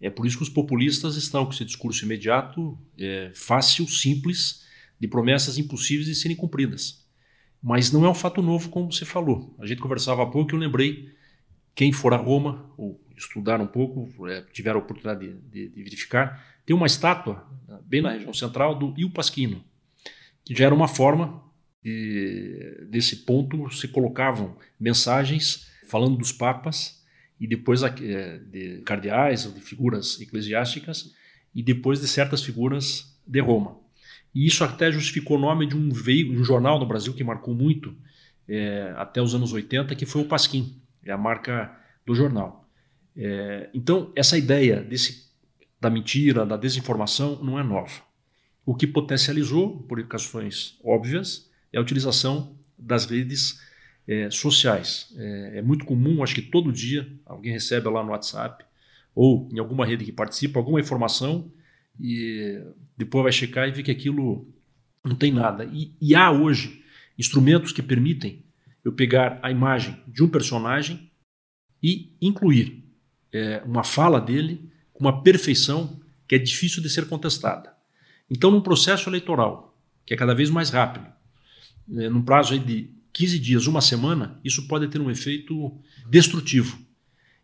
[0.00, 4.61] É por isso que os populistas estão com esse discurso imediato, é, fácil, simples,
[5.02, 7.04] de promessas impossíveis de serem cumpridas.
[7.60, 9.52] Mas não é um fato novo, como você falou.
[9.58, 11.12] A gente conversava há pouco e eu lembrei,
[11.74, 15.82] quem for a Roma, ou estudar um pouco, é, tiver a oportunidade de, de, de,
[15.82, 17.44] verificar, tem uma estátua,
[17.84, 19.64] bem na região central, do Il Pasquino,
[20.44, 21.42] que já era uma forma
[21.82, 27.04] de, desse ponto se colocavam mensagens falando dos papas
[27.40, 31.12] e depois é, de cardeais ou de figuras eclesiásticas
[31.52, 33.81] e depois de certas figuras de Roma.
[34.34, 37.54] E isso até justificou o nome de um veículo, um jornal no Brasil que marcou
[37.54, 37.94] muito
[38.48, 41.74] é, até os anos 80, que foi o Pasquim, é a marca
[42.06, 42.68] do jornal.
[43.16, 45.30] É, então, essa ideia desse,
[45.80, 48.02] da mentira, da desinformação, não é nova.
[48.64, 53.60] O que potencializou, por questões óbvias, é a utilização das redes
[54.06, 55.12] é, sociais.
[55.16, 58.64] É, é, muito comum, acho que todo dia alguém recebe lá no WhatsApp
[59.14, 61.52] ou em alguma rede que participa alguma informação
[62.00, 62.60] e
[63.04, 64.46] depois vai checar e vê que aquilo
[65.04, 65.64] não tem nada.
[65.64, 66.82] E, e há hoje
[67.18, 68.44] instrumentos que permitem
[68.84, 71.10] eu pegar a imagem de um personagem
[71.82, 72.84] e incluir
[73.32, 77.72] é, uma fala dele com uma perfeição que é difícil de ser contestada.
[78.30, 81.06] Então, num processo eleitoral, que é cada vez mais rápido,
[81.96, 85.76] é, num prazo de 15 dias, uma semana, isso pode ter um efeito
[86.08, 86.78] destrutivo.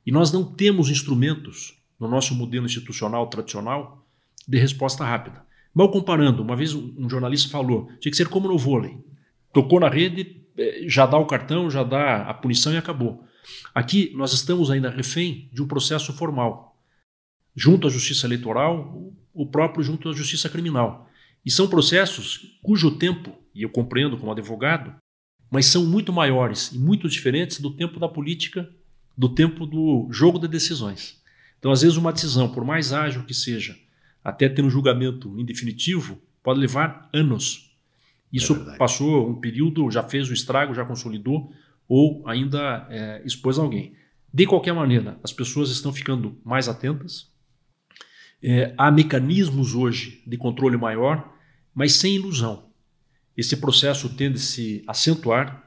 [0.07, 4.07] E nós não temos instrumentos no nosso modelo institucional tradicional
[4.47, 5.45] de resposta rápida.
[5.79, 8.99] Mal comparando, uma vez um jornalista falou, tinha que ser como no vôlei.
[9.53, 13.23] Tocou na rede, eh, já dá o cartão, já dá a punição e acabou.
[13.73, 16.77] Aqui nós estamos ainda refém de um processo formal,
[17.55, 21.09] junto à justiça eleitoral, o próprio junto à justiça criminal.
[21.47, 24.97] E são processos cujo tempo, e eu compreendo como advogado,
[25.49, 28.69] mas são muito maiores e muito diferentes do tempo da política,
[29.17, 31.23] do tempo do jogo de decisões.
[31.57, 33.79] Então, às vezes, uma decisão, por mais ágil que seja,
[34.23, 37.77] até ter um julgamento em definitivo, pode levar anos.
[38.33, 41.53] Isso é passou um período, já fez o estrago, já consolidou,
[41.89, 43.95] ou ainda é, expôs alguém.
[44.33, 47.33] De qualquer maneira, as pessoas estão ficando mais atentas.
[48.43, 51.35] É, há mecanismos hoje de controle maior,
[51.75, 52.69] mas sem ilusão
[53.39, 55.65] esse processo tende a se acentuar.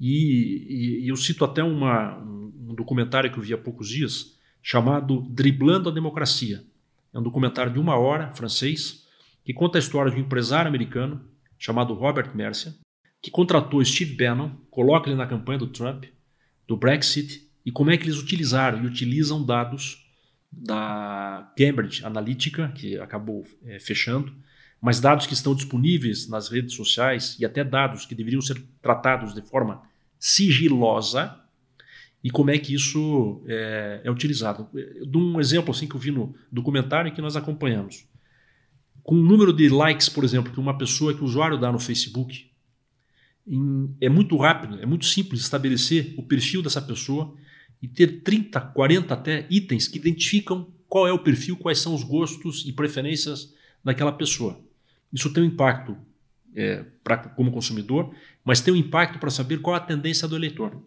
[0.00, 5.22] E, e, eu cito até uma, um documentário que eu vi há poucos dias, chamado
[5.22, 6.64] Driblando a Democracia.
[7.12, 9.06] É um documentário de uma hora, francês,
[9.44, 11.24] que conta a história de um empresário americano
[11.58, 12.74] chamado Robert Mercer,
[13.22, 16.04] que contratou Steve Bannon, coloca ele na campanha do Trump,
[16.66, 20.06] do Brexit, e como é que eles utilizaram e utilizam dados
[20.50, 24.32] da Cambridge Analytica, que acabou é, fechando,
[24.80, 29.34] mas dados que estão disponíveis nas redes sociais e até dados que deveriam ser tratados
[29.34, 29.82] de forma
[30.18, 31.38] sigilosa
[32.22, 34.68] e como é que isso é, é utilizado.
[34.74, 38.06] Eu dou um exemplo assim que eu vi no documentário que nós acompanhamos.
[39.02, 41.78] Com o número de likes, por exemplo, que uma pessoa, que o usuário dá no
[41.78, 42.50] Facebook,
[43.46, 47.34] em, é muito rápido, é muito simples estabelecer o perfil dessa pessoa
[47.80, 52.02] e ter 30, 40 até itens que identificam qual é o perfil, quais são os
[52.02, 53.54] gostos e preferências
[53.84, 54.60] daquela pessoa.
[55.12, 55.96] Isso tem um impacto
[56.54, 58.12] é, pra, como consumidor,
[58.44, 60.82] mas tem um impacto para saber qual a tendência do eleitor.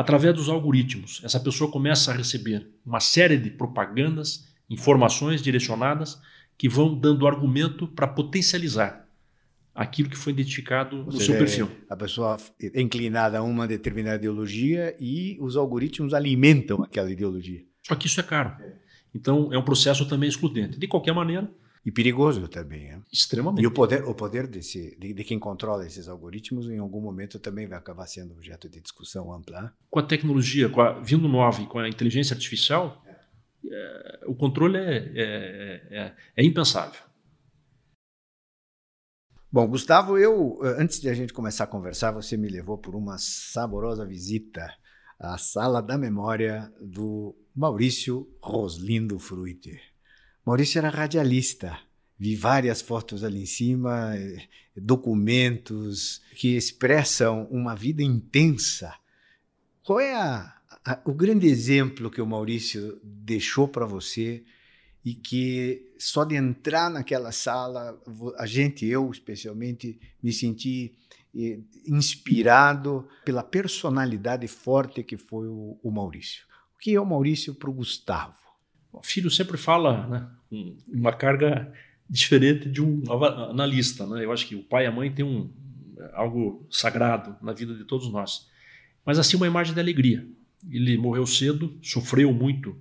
[0.00, 6.18] Através dos algoritmos, essa pessoa começa a receber uma série de propagandas, informações direcionadas
[6.56, 9.06] que vão dando argumento para potencializar
[9.74, 11.70] aquilo que foi identificado no seja, seu perfil.
[11.86, 17.62] A pessoa é inclinada a uma determinada ideologia e os algoritmos alimentam aquela ideologia.
[17.86, 18.56] Só que isso é caro.
[19.14, 20.78] Então é um processo também excludente.
[20.78, 21.46] De qualquer maneira,
[21.84, 22.88] e perigoso também.
[22.88, 23.02] Né?
[23.12, 23.62] Extremamente.
[23.62, 27.38] E o poder, o poder desse, de, de, quem controla esses algoritmos, em algum momento,
[27.38, 29.62] também vai acabar sendo objeto de discussão ampla.
[29.62, 29.72] Né?
[29.88, 33.02] Com a tecnologia, com a, vindo nova e com a inteligência artificial,
[33.64, 37.00] é, o controle é, é, é, é impensável.
[39.52, 43.16] Bom, Gustavo, eu antes de a gente começar a conversar, você me levou por uma
[43.18, 44.72] saborosa visita
[45.18, 49.89] à sala da memória do Maurício Roslindo Fruiter.
[50.50, 51.78] Maurício era radialista.
[52.18, 58.92] Vi várias fotos ali em cima, eh, documentos que expressam uma vida intensa.
[59.80, 60.52] Qual é a,
[60.84, 64.42] a, o grande exemplo que o Maurício deixou para você
[65.04, 67.96] e que só de entrar naquela sala,
[68.36, 70.96] a gente, eu especialmente, me senti
[71.32, 76.44] eh, inspirado pela personalidade forte que foi o, o Maurício.
[76.74, 78.34] O que é o Maurício para o Gustavo?
[78.92, 80.39] O filho sempre fala né,
[80.88, 81.72] uma carga
[82.08, 83.02] diferente de um
[83.50, 84.06] analista.
[84.06, 84.24] Né?
[84.24, 85.50] Eu acho que o pai e a mãe têm um,
[86.12, 88.48] algo sagrado na vida de todos nós.
[89.04, 90.26] Mas assim, uma imagem de alegria.
[90.70, 92.76] Ele morreu cedo, sofreu muito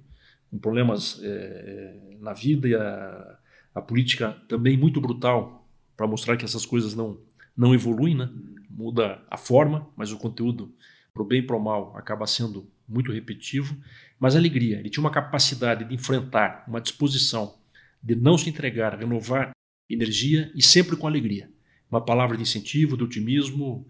[0.50, 3.38] com problemas é, na vida e a,
[3.76, 7.20] a, política também muito brutal para mostrar que essas coisas não,
[7.56, 8.30] não evoluem, né?
[8.70, 10.74] muda a forma, mas o conteúdo,
[11.14, 13.78] para o bem e para o mal, acaba sendo muito repetitivo
[14.20, 14.80] mas alegria.
[14.80, 17.56] Ele tinha uma capacidade de enfrentar, uma disposição
[18.02, 19.52] de não se entregar, renovar
[19.90, 21.50] energia e sempre com alegria.
[21.90, 23.86] Uma palavra de incentivo, de otimismo,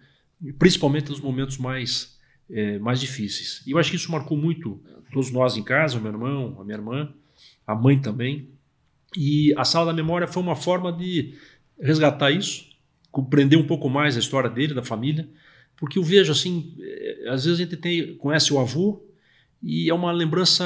[0.57, 2.17] principalmente nos momentos mais,
[2.49, 3.61] é, mais difíceis.
[3.67, 4.81] E eu acho que isso marcou muito
[5.11, 7.13] todos nós em casa, o meu irmão, a minha irmã,
[7.65, 8.49] a mãe também.
[9.17, 11.33] E a sala da memória foi uma forma de
[11.79, 12.69] resgatar isso,
[13.11, 15.27] compreender um pouco mais a história dele, da família,
[15.75, 19.03] porque eu vejo assim, é, às vezes a gente tem, conhece o avô,
[19.61, 20.65] e é uma lembrança,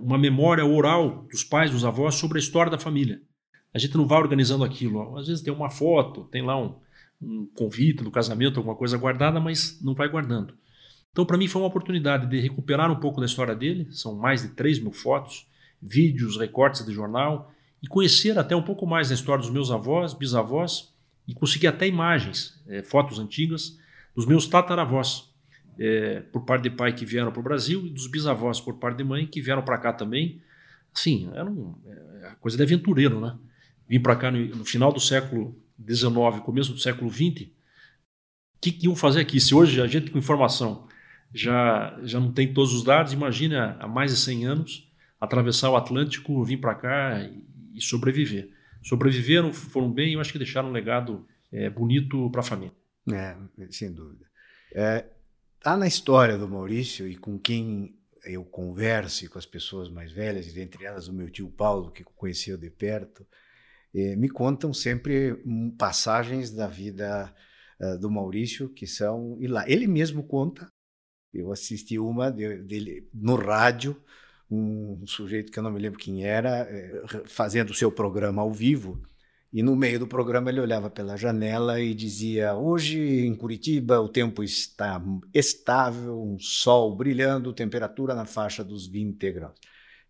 [0.00, 3.20] uma memória oral dos pais, dos avós sobre a história da família.
[3.74, 5.16] A gente não vai organizando aquilo.
[5.18, 6.76] Às vezes tem uma foto, tem lá um,
[7.20, 10.54] um convite do casamento, alguma coisa guardada, mas não vai guardando.
[11.10, 13.88] Então, para mim, foi uma oportunidade de recuperar um pouco da história dele.
[13.90, 15.46] São mais de 3 mil fotos,
[15.82, 17.50] vídeos, recortes de jornal,
[17.82, 20.94] e conhecer até um pouco mais da história dos meus avós, bisavós,
[21.26, 23.76] e conseguir até imagens, é, fotos antigas
[24.14, 25.25] dos meus tataravós
[25.78, 28.98] é, por parte de pai que vieram para o Brasil e dos bisavós por parte
[28.98, 30.40] de mãe que vieram para cá também.
[30.94, 33.36] Assim, era um, é, coisa de aventureiro, né?
[33.88, 35.56] Vim para cá no, no, final do século
[35.88, 37.42] XIX, começo do século XX.
[37.42, 39.38] O que, que iam fazer aqui?
[39.38, 40.88] Se hoje a gente com informação
[41.32, 45.76] já, já não tem todos os dados, imagina há mais de 100 anos atravessar o
[45.76, 48.50] Atlântico, vir para cá e, e, sobreviver.
[48.82, 52.74] Sobreviveram, foram bem, eu acho que deixaram um legado é, bonito para a família.
[53.12, 53.36] É,
[53.70, 54.26] sem dúvida.
[54.74, 55.04] É,
[55.66, 60.12] Está na história do Maurício e com quem eu converso e com as pessoas mais
[60.12, 63.26] velhas, entre elas o meu tio Paulo, que conheceu de perto,
[63.92, 65.42] eh, me contam sempre
[65.76, 67.34] passagens da vida
[67.80, 69.68] uh, do Maurício que são lá.
[69.68, 70.68] Ele mesmo conta.
[71.34, 74.00] Eu assisti uma dele no rádio,
[74.48, 78.52] um sujeito que eu não me lembro quem era, eh, fazendo o seu programa ao
[78.52, 79.02] vivo
[79.56, 84.06] e no meio do programa ele olhava pela janela e dizia: Hoje em Curitiba o
[84.06, 85.02] tempo está
[85.32, 89.54] estável, um sol brilhando, temperatura na faixa dos 20 graus.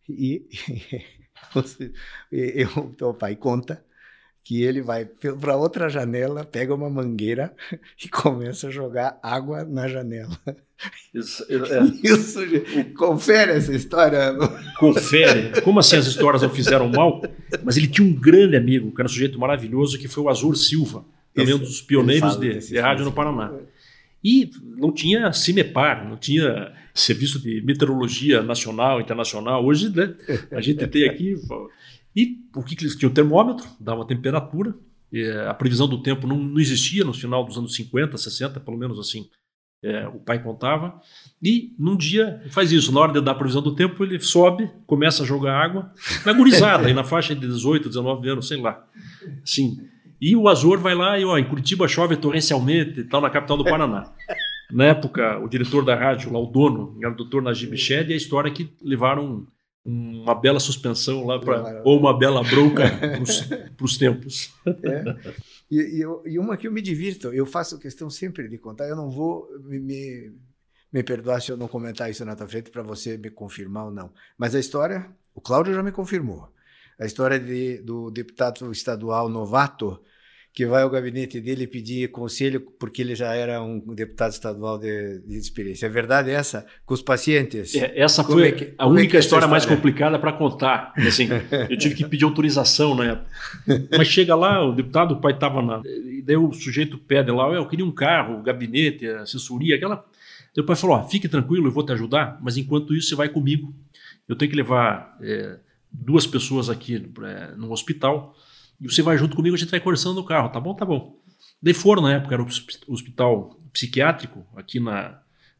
[0.09, 0.49] E,
[2.33, 2.69] eu,
[3.09, 3.87] o pai conta
[4.43, 7.55] que ele vai para outra janela, pega uma mangueira
[8.05, 10.37] e começa a jogar água na janela.
[11.15, 11.85] Isso, é.
[12.07, 12.41] Isso,
[12.97, 14.35] confere essa história.
[14.79, 15.61] Confere.
[15.63, 17.23] Como assim as histórias não fizeram mal?
[17.65, 20.55] Mas ele tinha um grande amigo, que era um sujeito maravilhoso, que foi o Azur
[20.57, 21.05] Silva,
[21.35, 23.53] também um dos pioneiros de, de rádio no Paraná.
[24.23, 29.65] E não tinha CIMEPAR, não tinha Serviço de Meteorologia Nacional, Internacional.
[29.65, 30.15] Hoje, né,
[30.51, 31.35] a gente tem aqui.
[32.15, 33.09] E o que, que tinha?
[33.09, 34.75] O termômetro, dava temperatura.
[35.49, 38.99] a previsão do tempo não, não existia no final dos anos 50, 60, pelo menos
[38.99, 39.29] assim.
[39.87, 41.01] É, o pai contava.
[41.41, 44.69] E num dia faz isso, na hora de dar a previsão do tempo, ele sobe,
[44.85, 45.93] começa a jogar água,
[46.25, 48.85] na gurizada, aí na faixa de 18, 19 anos, sei lá.
[49.45, 49.79] Sim.
[50.21, 53.57] E o Azor vai lá e, ó, em Curitiba chove torrencialmente e tal, na capital
[53.57, 54.11] do Paraná.
[54.73, 58.15] Na época, o diretor da rádio, lá o dono, era o doutor Najib Shed, e
[58.15, 59.47] a história que levaram
[59.87, 62.85] uma bela suspensão lá, pra, ou uma bela bronca
[63.77, 64.53] para os tempos.
[64.67, 65.33] É.
[65.71, 68.97] E, e, e, uma que eu me divirto, eu faço questão sempre de contar, eu
[68.97, 70.33] não vou me, me,
[70.93, 73.93] me perdoar se eu não comentar isso na tua frente para você me confirmar ou
[73.93, 74.13] não.
[74.37, 76.53] Mas a história, o Cláudio já me confirmou.
[76.99, 80.03] A história de, do deputado estadual novato,
[80.57, 85.19] que vai ao gabinete dele pedir conselho porque ele já era um deputado estadual de,
[85.19, 85.85] de experiência.
[85.85, 86.65] É verdade essa?
[86.87, 87.75] Com os pacientes?
[87.75, 90.95] É, essa foi é que, a única é história, história, mais complicada para contar.
[90.97, 91.29] Assim,
[91.69, 93.31] eu tive que pedir autorização na época.
[93.99, 95.83] Mas chega lá, o deputado, o pai estava na...
[95.85, 99.97] E daí o sujeito pede lá, eu queria um carro, gabinete, assessoria, aquela...
[100.55, 103.15] Daí o pai falou, oh, fique tranquilo, eu vou te ajudar, mas enquanto isso você
[103.15, 103.75] vai comigo.
[104.27, 105.59] Eu tenho que levar é,
[105.93, 108.35] duas pessoas aqui é, no hospital
[108.81, 110.75] e você vai junto comigo, a gente vai conversando no carro, tá bom?
[110.75, 111.19] Tá bom.
[111.63, 115.19] Daí foram, na época, era o hospital psiquiátrico, aqui na,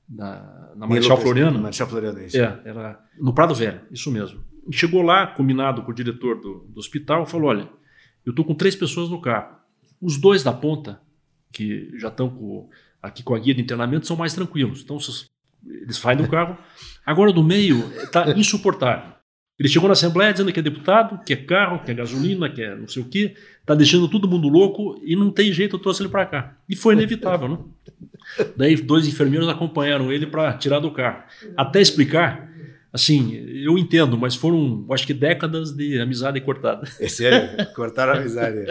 [0.09, 1.59] na, na Marechal Floriano.
[1.59, 2.37] Marechal Floriano, isso.
[2.37, 4.45] É, era no Prado Velho, isso mesmo.
[4.69, 7.69] E chegou lá, combinado com o diretor do, do hospital, falou: olha,
[8.25, 9.57] eu tô com três pessoas no carro.
[10.01, 11.01] Os dois da ponta,
[11.53, 12.69] que já estão com,
[13.03, 14.83] aqui com a guia de internamento, são mais tranquilos.
[14.83, 14.99] Então,
[15.65, 16.59] eles saem do carro.
[17.05, 19.16] Agora, do meio, está insuportável.
[19.59, 22.63] Ele chegou na Assembleia dizendo que é deputado, que é carro, que é gasolina, que
[22.63, 23.35] é não sei o quê,
[23.65, 26.57] tá deixando todo mundo louco e não tem jeito, eu trouxe ele para cá.
[26.69, 27.59] E foi inevitável, né?
[28.55, 31.23] Daí dois enfermeiros acompanharam ele para tirar do carro.
[31.57, 32.51] Até explicar,
[32.93, 33.35] assim,
[33.65, 36.87] eu entendo, mas foram, acho que décadas de amizade cortada.
[37.01, 37.67] É sério?
[37.75, 38.67] Cortaram a amizade.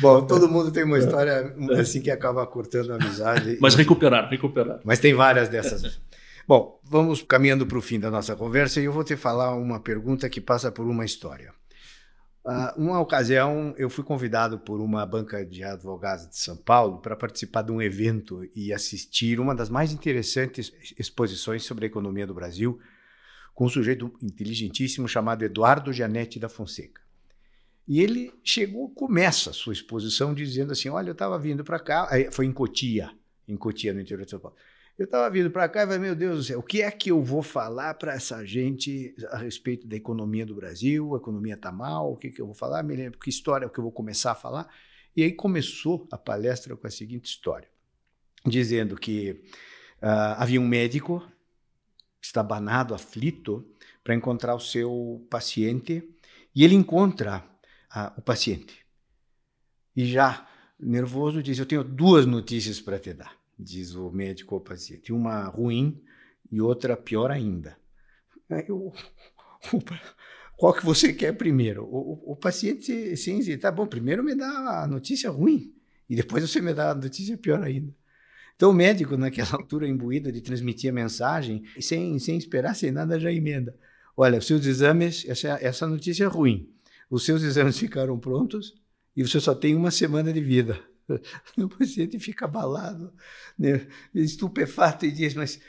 [0.00, 3.58] Bom, todo mundo tem uma história assim que acaba cortando a amizade.
[3.60, 4.80] Mas recuperaram, recuperaram.
[4.84, 6.00] Mas tem várias dessas.
[6.46, 9.78] Bom, vamos caminhando para o fim da nossa conversa e eu vou te falar uma
[9.78, 11.54] pergunta que passa por uma história.
[12.44, 17.14] Uh, uma ocasião, eu fui convidado por uma banca de advogados de São Paulo para
[17.14, 22.34] participar de um evento e assistir uma das mais interessantes exposições sobre a economia do
[22.34, 22.80] Brasil,
[23.54, 27.00] com um sujeito inteligentíssimo chamado Eduardo Janete da Fonseca.
[27.86, 32.08] E ele chegou, começa a sua exposição dizendo assim: Olha, eu estava vindo para cá,
[32.32, 33.10] foi em Cotia,
[33.46, 34.56] em Cotia, no interior de São Paulo.
[34.98, 37.10] Eu estava vindo para cá e falei, meu Deus do céu, o que é que
[37.10, 41.14] eu vou falar para essa gente a respeito da economia do Brasil?
[41.14, 42.82] A economia está mal, o que, que eu vou falar?
[42.82, 44.68] Me lembro que história que eu vou começar a falar.
[45.16, 47.68] E aí começou a palestra com a seguinte história,
[48.44, 49.42] dizendo que
[50.02, 51.26] uh, havia um médico
[52.20, 53.66] estabanado, aflito,
[54.04, 56.06] para encontrar o seu paciente,
[56.54, 57.42] e ele encontra
[57.96, 58.84] uh, o paciente.
[59.96, 60.46] E já
[60.78, 65.12] nervoso diz, eu tenho duas notícias para te dar diz o médico ao paciente.
[65.12, 66.00] Uma ruim
[66.50, 67.76] e outra pior ainda.
[68.68, 68.92] O,
[69.72, 69.82] o,
[70.56, 71.84] qual que você quer primeiro?
[71.84, 75.72] O, o, paciente sim, sim, tá bom, primeiro me dá a notícia ruim
[76.08, 77.94] e depois você me dá a notícia pior ainda.
[78.54, 83.18] Então o médico, naquela altura imbuído de transmitir a mensagem, sem, sem esperar, sem nada,
[83.18, 83.74] já emenda.
[84.16, 86.68] Olha, os seus exames, essa, essa notícia é ruim.
[87.10, 88.74] Os seus exames ficaram prontos
[89.16, 90.78] e você só tem uma semana de vida.
[91.58, 93.12] O paciente fica abalado,
[93.58, 93.86] né?
[94.14, 95.60] estupefato e diz: Mas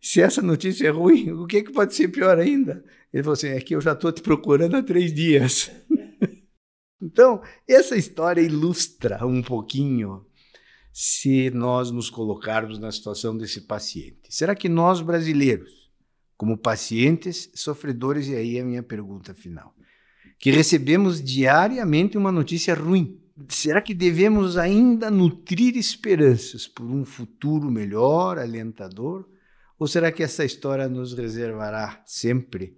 [0.00, 2.84] se essa notícia é ruim, o que, é que pode ser pior ainda?
[3.12, 5.70] Ele falou assim: É que eu já estou te procurando há três dias.
[7.00, 10.26] então, essa história ilustra um pouquinho
[10.92, 14.20] se nós nos colocarmos na situação desse paciente.
[14.28, 15.90] Será que nós brasileiros,
[16.36, 19.74] como pacientes sofredores, e aí é a minha pergunta final,
[20.38, 27.70] que recebemos diariamente uma notícia ruim, será que devemos ainda nutrir esperanças por um futuro
[27.70, 29.28] melhor, alentador?
[29.78, 32.76] Ou será que essa história nos reservará sempre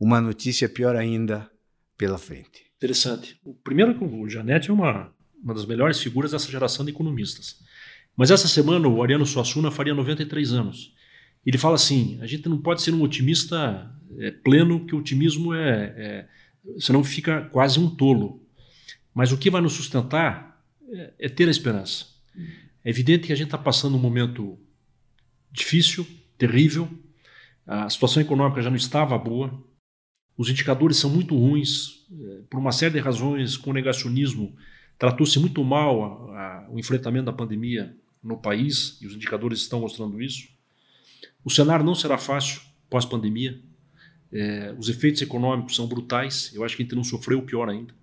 [0.00, 1.50] uma notícia pior ainda
[1.96, 2.68] pela frente?
[2.76, 3.38] Interessante.
[3.44, 7.58] O primeiro, o Janete é uma, uma das melhores figuras dessa geração de economistas.
[8.16, 10.94] Mas essa semana o Ariano Suassuna faria 93 anos.
[11.44, 15.54] Ele fala assim: a gente não pode ser um otimista é, pleno, que o otimismo
[15.54, 16.28] é, é.
[16.78, 18.44] Senão fica quase um tolo.
[19.14, 22.06] Mas o que vai nos sustentar é, é ter a esperança.
[22.84, 24.58] É evidente que a gente está passando um momento
[25.50, 26.06] difícil,
[26.36, 26.88] terrível.
[27.66, 29.62] A situação econômica já não estava boa.
[30.36, 32.06] Os indicadores são muito ruins.
[32.10, 34.56] É, por uma série de razões, com o negacionismo,
[34.98, 39.80] tratou-se muito mal a, a, o enfrentamento da pandemia no país, e os indicadores estão
[39.80, 40.48] mostrando isso.
[41.44, 43.60] O cenário não será fácil pós-pandemia.
[44.32, 47.94] É, os efeitos econômicos são brutais, eu acho que a gente não sofreu pior ainda.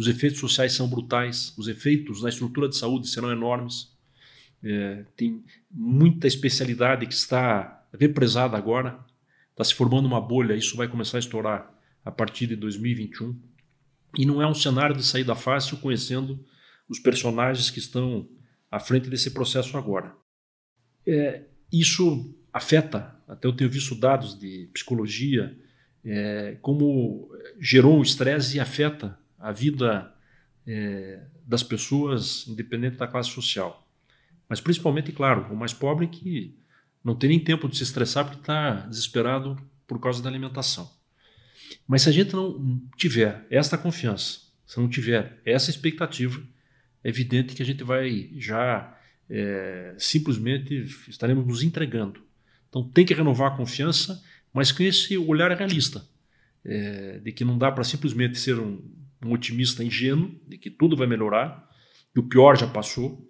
[0.00, 3.94] Os efeitos sociais são brutais, os efeitos na estrutura de saúde serão enormes.
[4.64, 8.98] É, tem muita especialidade que está represada agora,
[9.50, 11.70] está se formando uma bolha, isso vai começar a estourar
[12.02, 13.38] a partir de 2021.
[14.16, 16.42] E não é um cenário de saída fácil conhecendo
[16.88, 18.26] os personagens que estão
[18.70, 20.16] à frente desse processo agora.
[21.06, 25.54] É, isso afeta, até eu tenho visto dados de psicologia,
[26.02, 27.30] é, como
[27.60, 30.14] gerou um estresse e afeta a vida
[30.66, 33.88] é, das pessoas, independente da classe social.
[34.48, 36.56] Mas principalmente, claro, o mais pobre que
[37.02, 40.90] não tem nem tempo de se estressar porque está desesperado por causa da alimentação.
[41.86, 46.40] Mas se a gente não tiver esta confiança, se não tiver essa expectativa,
[47.02, 48.96] é evidente que a gente vai já
[49.28, 52.22] é, simplesmente estaremos nos entregando.
[52.68, 54.22] Então tem que renovar a confiança,
[54.52, 56.04] mas com esse olhar realista,
[56.64, 58.82] é, de que não dá para simplesmente ser um,
[59.22, 61.68] um otimista ingênuo, de que tudo vai melhorar,
[62.12, 63.28] que o pior já passou,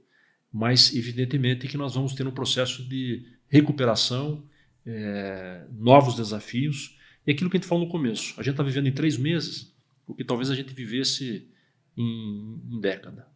[0.53, 4.49] mas evidentemente que nós vamos ter um processo de recuperação,
[4.87, 8.89] é, novos desafios, e aquilo que a gente falou no começo, a gente está vivendo
[8.89, 9.75] em três meses
[10.07, 11.49] o que talvez a gente vivesse
[11.97, 13.29] em, em década.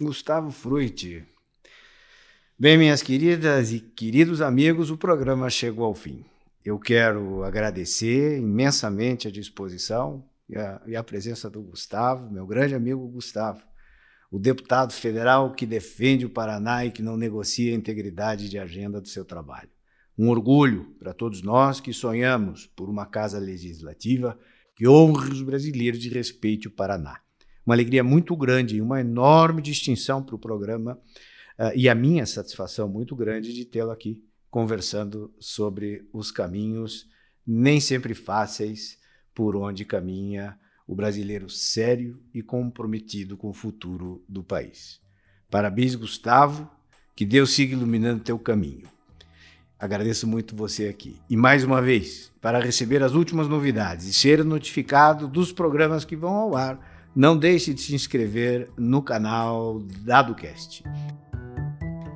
[0.00, 1.24] Gustavo Fruit.
[2.58, 6.24] Bem, minhas queridas e queridos amigos, o programa chegou ao fim.
[6.64, 12.74] Eu quero agradecer imensamente a disposição e a, e a presença do Gustavo, meu grande
[12.74, 13.62] amigo Gustavo,
[14.30, 19.00] o deputado federal que defende o Paraná e que não negocia a integridade de agenda
[19.00, 19.70] do seu trabalho.
[20.18, 24.38] Um orgulho para todos nós que sonhamos por uma casa legislativa
[24.76, 27.20] que honre os brasileiros e respeite o Paraná.
[27.64, 30.98] Uma alegria muito grande e uma enorme distinção para o programa
[31.58, 37.08] uh, e a minha satisfação muito grande de tê-lo aqui conversando sobre os caminhos
[37.46, 38.98] nem sempre fáceis
[39.34, 45.00] por onde caminha o brasileiro sério e comprometido com o futuro do país.
[45.50, 46.70] Parabéns, Gustavo,
[47.16, 48.86] que Deus siga iluminando teu caminho.
[49.78, 51.20] Agradeço muito você aqui.
[51.28, 56.16] E mais uma vez, para receber as últimas novidades e ser notificado dos programas que
[56.16, 60.82] vão ao ar, não deixe de se inscrever no canal DadoCast.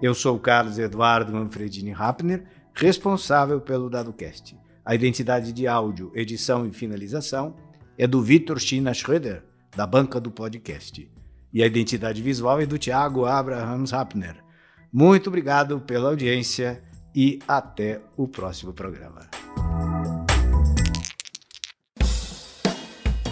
[0.01, 4.57] Eu sou o Carlos Eduardo Manfredini Rappner, responsável pelo DadoCast.
[4.89, 7.55] A identidade de áudio, edição e finalização
[7.99, 9.43] é do Vitor China Schröder,
[9.77, 11.07] da banca do podcast.
[11.53, 14.43] E a identidade visual é do Thiago Abrahams Rappner.
[14.91, 16.83] Muito obrigado pela audiência
[17.15, 19.29] e até o próximo programa.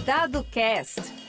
[0.04, 1.25] Dado Cast